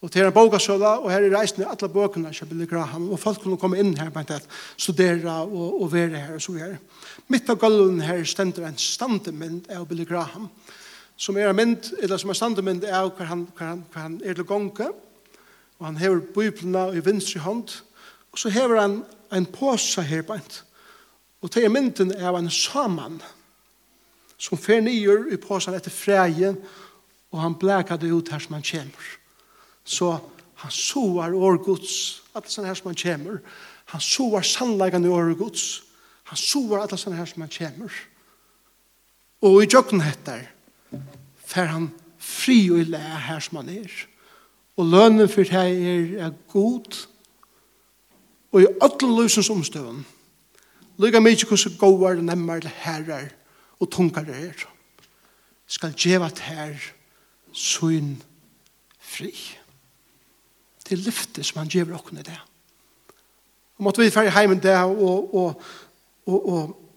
Og 0.02 0.12
til 0.12 0.24
en 0.24 0.34
bogasøla, 0.34 0.94
og 1.04 1.12
her 1.12 1.26
er 1.28 1.34
reisende 1.36 1.68
alle 1.68 1.90
bøkene 1.92 2.32
kjøper 2.32 2.56
litt 2.56 2.70
Graham, 2.72 3.10
og 3.12 3.20
folk 3.20 3.42
kunne 3.44 3.60
komme 3.60 3.82
inn 3.82 3.98
her, 4.00 4.12
bare 4.16 4.30
til 4.30 4.46
studere 4.78 5.34
og, 5.44 5.82
og 5.82 5.92
være 5.92 6.22
her, 6.22 6.38
og 6.38 6.42
så 6.42 6.56
videre. 6.56 6.78
Midt 7.28 7.52
av 7.52 7.60
gulven 7.60 8.00
her 8.08 8.24
stender 8.24 8.70
en 8.70 8.80
standemynd 8.80 9.68
av 9.76 9.84
Billy 9.90 10.08
Graham, 10.08 10.48
som 11.20 11.38
er 11.38 11.52
en 11.52 11.60
mynd, 11.60 11.92
eller 12.00 12.22
som 12.22 12.32
er 12.32 12.40
standemynd 12.40 12.88
av 12.88 13.12
hva 13.18 13.28
han, 13.28 13.44
hva 13.58 13.74
han, 13.74 13.84
hva 13.92 14.06
han 14.06 14.18
er 14.24 14.40
til 14.40 14.48
gonga, 14.48 14.88
og 15.80 15.90
han 15.90 16.00
hever 16.00 16.24
bøyplene 16.36 16.88
i 16.96 17.04
vinstre 17.04 17.44
hånd, 17.44 17.76
og 18.32 18.40
så 18.40 18.52
hever 18.56 18.80
han 18.80 19.02
en 19.36 19.52
påse 19.52 20.02
her 20.02 20.24
bare 20.24 20.64
og 21.42 21.52
til 21.52 21.72
mynden 21.72 22.12
er 22.12 22.36
en 22.36 22.50
saman, 22.52 23.22
som 24.38 24.60
fer 24.60 24.82
nyer 24.84 25.30
i 25.32 25.40
påsen 25.40 25.76
etter 25.76 25.94
freien, 25.94 26.58
og 27.32 27.42
han 27.42 27.56
blekade 27.60 28.12
ut 28.12 28.32
her 28.32 28.44
som 28.44 28.58
han 28.58 28.66
kommer. 28.66 29.19
Så 29.90 30.14
han 30.62 30.72
soar 30.72 31.34
år 31.34 31.58
Guds, 31.66 32.22
alt 32.38 32.52
sånn 32.52 32.68
her 32.70 32.78
som 32.78 32.92
han 32.92 33.00
kommer. 33.00 33.40
Han 33.90 34.04
soar 34.04 34.46
sannleggende 34.46 35.10
årgods. 35.10 35.34
år 35.34 35.38
Guds. 35.46 35.68
Han 36.30 36.38
soar 36.38 36.84
alt 36.84 36.94
sånn 37.00 37.18
her 37.18 37.26
som 37.26 37.42
han 37.42 37.54
kommer. 37.54 37.94
Og 39.42 39.64
i 39.64 39.70
jøkken 39.70 40.04
heter, 40.04 40.44
fer 41.50 41.72
han 41.72 41.90
fri 42.22 42.68
og 42.70 42.84
i 42.84 42.90
læ 42.92 43.02
her 43.26 43.42
som 43.42 43.62
han 43.62 43.72
er. 43.74 43.96
Og 44.78 44.92
lønnen 44.92 45.32
for 45.32 45.48
det 45.48 45.64
er, 45.64 46.12
er 46.28 46.36
god. 46.54 47.00
Og 48.54 48.62
i 48.62 48.70
alle 48.82 49.12
løsens 49.16 49.50
omstøvende 49.54 50.06
Lyga 51.00 51.22
mykje 51.24 51.48
hvordan 51.48 51.78
gåar, 51.80 52.18
nemmar, 52.20 52.66
herrar 52.84 53.30
og 53.80 53.88
tungar 53.88 54.28
er. 54.28 54.66
Skal 55.64 55.94
djeva 55.96 56.28
ter, 56.36 56.76
søgn, 57.56 58.18
fri 59.00 59.32
til 60.90 61.06
lyftet 61.06 61.46
som 61.46 61.62
han 61.62 61.72
gjør 61.72 61.96
åkken 62.00 62.20
i 62.20 62.26
det. 62.26 62.38
Og 63.78 63.86
måtte 63.86 64.02
vi 64.02 64.12
færre 64.12 64.34
heimen 64.34 64.60
det 64.64 64.76
og, 64.76 65.36
og, 65.36 65.62
og, 66.26 66.50
og 66.50 66.90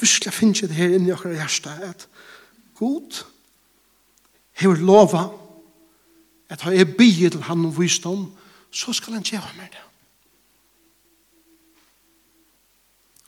virkelig 0.00 0.32
finne 0.32 0.54
det 0.54 0.76
her 0.76 0.94
inni 0.96 1.12
åkker 1.12 1.34
hjerte 1.36 1.74
at 1.84 2.08
god 2.78 3.24
hever 4.62 4.80
lova 4.80 5.28
at 6.48 6.60
har 6.60 6.72
jeg 6.72 6.96
bygget 6.96 7.32
til 7.32 7.42
han 7.42 7.64
om 7.64 7.78
visdom 7.78 8.26
så 8.70 8.92
skal 8.92 9.12
han 9.12 9.24
gjøre 9.24 9.56
meg 9.56 9.68
det. 9.72 9.84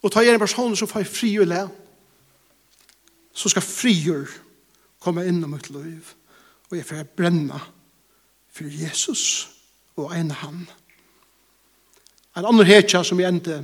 Og 0.05 0.13
ta 0.13 0.21
jeg 0.21 0.35
en 0.35 0.41
person 0.41 0.77
som 0.77 0.89
får 0.89 1.05
fri 1.09 1.37
og 1.41 1.49
le 1.49 1.63
så 3.35 3.51
skal 3.51 3.65
frigjør 3.65 4.31
komme 5.01 5.25
inn 5.27 5.43
i 5.43 5.49
mitt 5.51 5.71
liv 5.71 6.13
og 6.71 6.77
jeg 6.77 6.87
får 6.87 7.09
brenne 7.17 7.61
for 8.53 8.69
Jesus 8.69 9.54
og 9.97 10.13
en 10.17 10.31
han. 10.31 10.67
En 12.37 12.47
annen 12.47 12.67
hetja 12.67 13.03
som 13.07 13.21
jeg 13.21 13.31
endte 13.31 13.61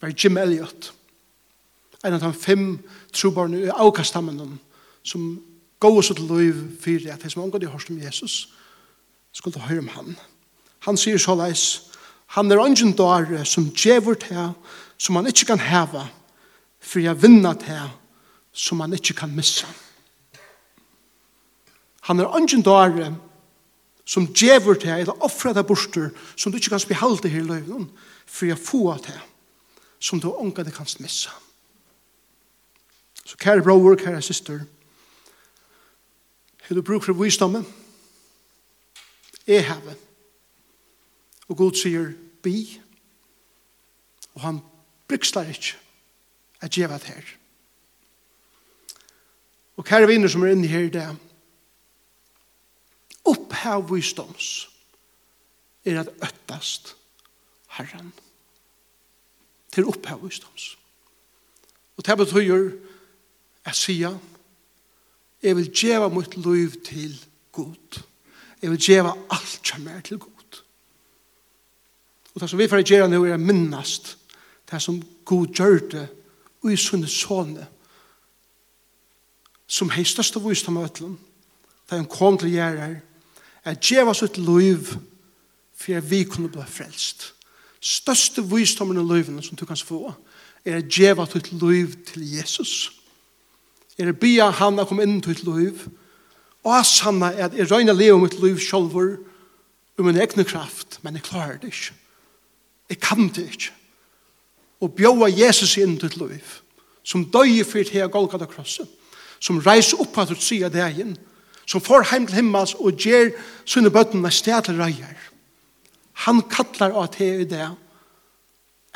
var 0.00 0.14
Jim 0.14 0.36
Elliot. 0.36 0.92
En 2.04 2.16
av 2.16 2.22
de 2.22 2.32
fem 2.34 2.64
trobarne 3.14 3.60
i 3.64 3.70
avkastammen 3.70 4.58
som 5.06 5.28
gav 5.80 5.98
oss 5.98 6.10
til 6.10 6.26
liv 6.30 6.62
for 6.82 7.12
at 7.12 7.22
de 7.22 7.30
som 7.30 7.42
omgå 7.42 7.58
de 7.58 7.70
hørst 7.70 7.90
om 7.90 8.02
Jesus 8.02 8.48
skulle 9.32 9.60
høre 9.60 9.84
om 9.84 9.88
han. 9.94 10.16
Han 10.86 10.96
sier 10.96 11.18
så 11.18 11.34
leis, 11.34 11.90
han 12.34 12.50
er 12.50 12.58
ungen 12.58 12.92
dåre 12.96 13.44
som 13.44 13.70
djevur 13.70 14.18
til 14.18 14.52
som 14.98 15.16
han 15.16 15.26
ikke 15.26 15.52
kan 15.52 15.60
heva 15.60 16.06
for 16.86 17.02
jeg 17.02 17.22
vinner 17.22 17.54
til 17.58 17.90
som 18.56 18.80
han 18.80 18.94
ikke 18.96 19.14
kan 19.18 19.34
missa. 19.34 19.66
Han 22.06 22.20
er 22.20 22.30
ungen 22.30 22.62
dåre 22.62 23.10
som 23.10 23.16
som 24.06 24.28
djever 24.30 24.78
til, 24.78 24.94
eller 25.02 25.24
offrer 25.24 25.54
deg 25.56 25.66
borster, 25.66 26.12
som 26.38 26.52
du 26.52 26.60
ikke 26.60 26.76
kan 26.76 26.88
behalde 26.88 27.28
her 27.28 27.42
i 27.42 27.48
løven, 27.48 27.88
for 28.26 28.46
jeg 28.46 28.58
får 28.58 29.02
til, 29.08 29.18
som 29.98 30.22
du 30.22 30.30
ånga 30.30 30.62
det 30.62 30.74
kan 30.74 30.86
missa. 31.02 31.34
Så 33.26 33.36
kære 33.42 33.62
bror, 33.66 33.96
kære 33.98 34.22
syster, 34.22 34.60
har 36.66 36.74
du 36.74 36.82
bruk 36.82 37.04
for 37.04 37.12
visdommen? 37.12 37.66
Jeg 39.46 39.66
har 39.66 39.80
det. 39.80 39.96
Og 41.48 41.56
Gud 41.56 41.76
sier, 41.78 42.10
bi, 42.42 42.80
og 44.34 44.40
han 44.42 44.58
brykslar 45.08 45.46
ikke 45.46 45.76
at 46.60 46.74
djevet 46.74 47.06
her. 47.06 47.22
Og 49.76 49.84
kære 49.86 50.10
vinner 50.10 50.28
som 50.28 50.42
er 50.42 50.56
inne 50.56 50.66
her 50.66 50.88
i 50.88 50.90
det, 50.90 51.06
opphav 53.26 53.88
visdoms 53.90 54.68
er 55.84 56.00
at 56.00 56.10
øttast 56.22 56.96
herren. 57.78 58.12
Til 59.72 59.86
opphav 59.86 60.22
visdoms. 60.24 60.78
Og 61.96 62.06
det 62.06 62.18
betyr 62.18 62.70
at 63.64 63.76
sier 63.76 64.18
jeg 65.42 65.56
vil 65.56 65.68
djeva 65.70 66.08
mitt 66.08 66.36
liv 66.36 66.72
til 66.84 67.12
god. 67.52 68.02
Jeg 68.62 68.70
vil 68.70 68.80
djeva 68.80 69.12
alt 69.30 69.60
som 69.62 69.86
er 69.88 70.00
til 70.00 70.18
god. 70.18 70.32
Og 72.34 72.40
det 72.40 72.50
som 72.50 72.58
vi 72.58 72.68
får 72.68 72.82
gjøre 72.84 73.08
nå 73.08 73.22
er 73.24 73.40
minnast 73.40 74.16
det 74.70 74.80
som 74.82 74.98
god 75.24 75.46
gjør 75.54 75.78
det 75.92 76.06
og 76.62 76.72
i 76.72 76.76
sunne 76.76 77.08
sånne 77.08 77.66
som 79.66 79.90
hei 79.94 80.04
største 80.06 80.42
visdom 80.42 80.80
av 80.80 80.88
øtlen 80.90 81.14
da 81.86 81.98
han 82.00 82.08
kom 82.10 82.38
til 82.38 82.52
gjerrer 82.54 82.98
at 83.66 83.82
djeva 83.82 84.14
sitt 84.14 84.38
liv 84.38 84.94
for 85.76 85.98
at 85.98 86.10
vi 86.10 86.22
kunne 86.24 86.50
bli 86.52 86.64
frelst. 86.68 87.32
Største 87.82 88.44
visdommen 88.46 88.98
i 89.00 89.04
livene 89.04 89.42
som 89.42 89.58
du 89.58 89.66
kan 89.66 89.76
få 89.76 90.14
er 90.64 90.78
at 90.78 90.90
djeva 90.90 91.26
sitt 91.30 91.52
liv 91.52 91.94
til 92.06 92.24
Jesus. 92.36 92.92
Er 93.98 94.08
at 94.12 94.20
bia 94.20 94.50
han 94.50 94.78
kom 94.86 95.00
inn 95.02 95.20
til 95.24 95.42
liv 95.44 95.86
og 96.66 96.74
as 96.80 97.00
er 97.06 97.44
at 97.46 97.54
jeg 97.54 97.70
røyna 97.70 97.94
om 98.12 98.20
mitt 98.20 98.40
liv 98.42 98.58
sjolver 98.58 99.18
om 99.98 100.04
min 100.04 100.18
egne 100.18 100.44
kraft, 100.44 100.98
men 101.02 101.14
jeg 101.14 101.22
klarer 101.22 101.58
det 101.58 101.70
ikke. 101.70 101.94
Jeg 102.88 103.00
kan 103.00 103.28
det 103.28 103.44
ikke. 103.52 103.72
Og 104.80 104.92
bjóa 104.92 105.30
Jesus 105.30 105.76
inn 105.76 105.98
til 105.98 106.10
liv 106.18 106.62
som 107.06 107.24
døy 107.24 107.62
fyrt 107.64 107.94
her 107.94 108.08
Golgata 108.10 108.46
krosset 108.50 108.88
som 109.40 109.60
reis 109.62 109.92
opp 109.94 110.18
at 110.18 110.32
du 110.32 110.40
sier 110.40 110.68
det 110.72 110.82
igjen 110.90 111.14
som 111.66 111.82
får 111.82 112.10
heim 112.12 112.26
til 112.26 112.40
himmels 112.40 112.74
og 112.78 112.98
gjer 113.00 113.32
sunne 113.64 113.90
bøttene 113.90 114.30
sted 114.30 114.68
til 114.68 114.78
røyer. 114.80 115.16
Han 116.26 116.42
kallar 116.50 116.94
av 116.96 117.10
te 117.14 117.28
i 117.42 117.48
det 117.48 117.66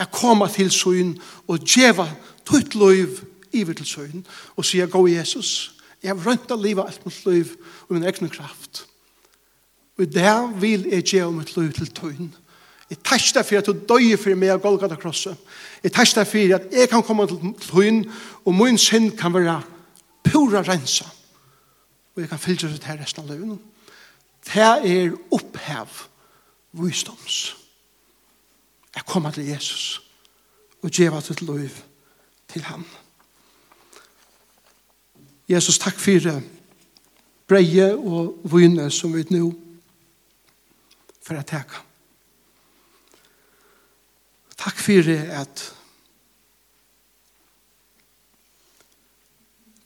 er 0.01 0.09
koma 0.13 0.49
til 0.49 0.71
søyn 0.73 1.17
og 1.49 1.67
djeva 1.67 2.07
tutt 2.49 2.75
løyv 2.79 3.21
iver 3.53 3.77
til 3.77 3.87
søyn 3.87 4.23
og 4.57 4.65
sier, 4.65 4.89
gå 4.89 5.03
Jesus, 5.11 5.75
jeg 6.01 6.15
har 6.15 6.23
rønt 6.25 6.51
av 6.51 6.63
livet 6.63 6.87
alt 6.87 7.05
mot 7.05 7.25
løyv 7.27 7.53
og 7.89 7.97
min 7.97 8.07
egen 8.09 8.31
kraft. 8.33 8.87
Og 10.01 10.09
det 10.09 10.37
vil 10.63 10.87
jeg 10.89 11.05
gjøre 11.05 11.35
mitt 11.37 11.57
løyv 11.57 11.75
til 11.77 11.93
tøyn 11.93 12.31
Jeg 12.91 12.99
tæsj 13.07 13.35
deg 13.37 13.47
for 13.47 13.61
at 13.61 13.69
du 13.69 13.83
døy 13.87 14.17
for 14.19 14.35
meg 14.35 14.51
av 14.51 14.63
Golgata 14.65 14.97
krosset. 14.99 15.37
Jeg 15.79 15.93
tæsj 15.95 16.15
deg 16.17 16.27
for 16.27 16.55
at 16.57 16.65
jeg 16.75 16.89
kan 16.91 17.05
komme 17.07 17.27
til 17.31 17.53
tøgn 17.63 18.01
og 18.43 18.57
min 18.59 18.79
synd 18.79 19.13
kan 19.19 19.31
være 19.35 19.61
pura 20.27 20.65
rensa 20.67 21.07
og 22.15 22.23
jeg 22.23 22.29
kan 22.29 22.39
fylle 22.39 22.75
ut 22.75 22.81
til 22.81 23.01
resten 23.01 23.25
av 23.25 23.31
løven. 23.31 23.61
Det 24.47 24.63
er 24.63 25.17
opphev 25.31 26.07
visdoms. 26.73 27.57
Jeg 28.95 29.07
kommer 29.07 29.31
til 29.31 29.47
Jesus 29.47 30.01
og 30.83 30.91
gjeva 30.91 31.21
til 31.21 31.47
løv 31.47 31.77
til 32.49 32.63
ham. 32.63 32.87
Jesus, 35.49 35.79
takk 35.79 35.99
for 35.99 36.41
breie 37.51 37.95
og 37.97 38.39
vune 38.45 38.91
som 38.91 39.15
vi 39.15 39.25
nå 39.31 39.51
for 41.23 41.39
å 41.39 41.43
teka. 41.47 41.83
Takk 44.61 44.79
for 44.79 45.11
at 45.11 45.65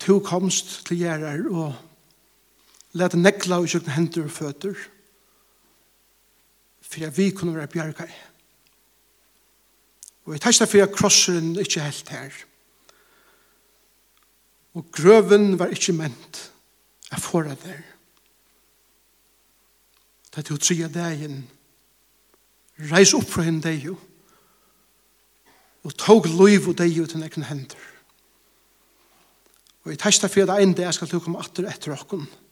to 0.04 0.18
komst 0.20 0.82
til 0.88 1.00
gjerrar 1.00 1.46
og 1.48 1.93
Læt 2.94 3.16
nekla 3.18 3.58
og 3.58 3.68
kjøkken 3.68 3.90
hender 3.90 4.24
og 4.28 4.30
føtter, 4.30 4.74
for 6.80 7.06
at 7.06 7.16
vi 7.16 7.30
kunne 7.30 7.56
være 7.56 7.66
bjerga. 7.72 8.06
Og 10.24 10.32
jeg 10.32 10.40
tæsta 10.40 10.64
for 10.64 10.82
at 10.82 10.94
krosseren 10.94 11.56
ikke 11.58 11.80
helt 11.80 12.08
her. 12.08 12.30
Og 14.74 14.86
grøven 14.92 15.58
var 15.58 15.66
ikke 15.66 15.92
ment 15.92 16.52
at 17.10 17.20
fåra 17.20 17.54
der. 17.54 17.82
Det 20.30 20.38
er 20.38 20.46
til 20.48 20.56
å 20.56 20.62
tria 20.62 20.88
dagen. 20.90 21.44
Reis 22.90 23.14
opp 23.14 23.28
fra 23.30 23.44
henne 23.46 23.62
deg 23.62 23.84
jo. 23.86 23.98
Og 25.84 25.94
tog 25.94 26.26
loiv 26.26 26.70
og 26.72 26.78
deg 26.78 26.90
jo 26.96 27.06
til 27.06 27.22
nekken 27.22 27.46
hender. 27.46 27.90
Og 29.84 29.92
jeg 29.92 30.00
tæsla 30.00 30.30
fyrir 30.32 30.50
at 30.50 30.62
en 30.62 30.72
dag 30.74 30.94
skal 30.94 31.10
du 31.10 31.20
komme 31.20 31.42
atter 31.42 31.68
etter 31.70 31.94
okken. 31.94 32.24
Og 32.24 32.43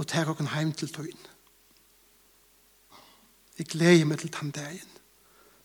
og 0.00 0.08
tar 0.08 0.30
okken 0.32 0.48
heim 0.54 0.72
til 0.72 0.88
tøyen. 0.88 1.26
Jeg 3.58 3.68
gleder 3.68 4.06
meg 4.08 4.22
til 4.22 4.32
den 4.32 4.50
dagen. 4.56 4.88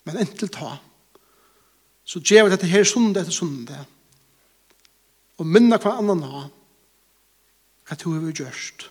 Men 0.04 0.20
inntil 0.20 0.52
ta, 0.52 0.76
så 2.04 2.20
gjør 2.20 2.46
vi 2.46 2.52
dette 2.54 2.70
her 2.70 2.84
sundet 2.86 3.24
etter 3.24 3.34
sundet, 3.34 3.88
og 5.40 5.48
minna 5.48 5.80
hva 5.82 5.96
annan 5.98 6.22
ha, 6.28 6.44
hva 7.88 7.98
to 7.98 8.12
vi 8.14 8.34
gjørst, 8.36 8.90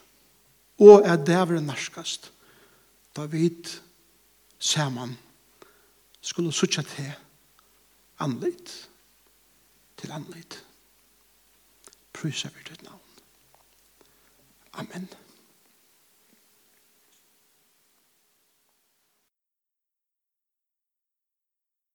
og 0.83 1.07
er 1.07 1.21
det 1.23 1.43
vi 1.51 1.61
narskast, 1.63 2.33
da 3.15 3.29
vi 3.31 3.47
saman 4.59 5.15
skulle 6.21 6.53
sutja 6.53 6.83
til 6.83 7.13
anleit, 8.25 8.73
til 10.01 10.13
anleit. 10.13 10.59
Prysa 12.15 12.51
vi 12.57 12.67
ditt 12.67 12.83
navn. 12.83 13.01
Amen. 14.81 15.07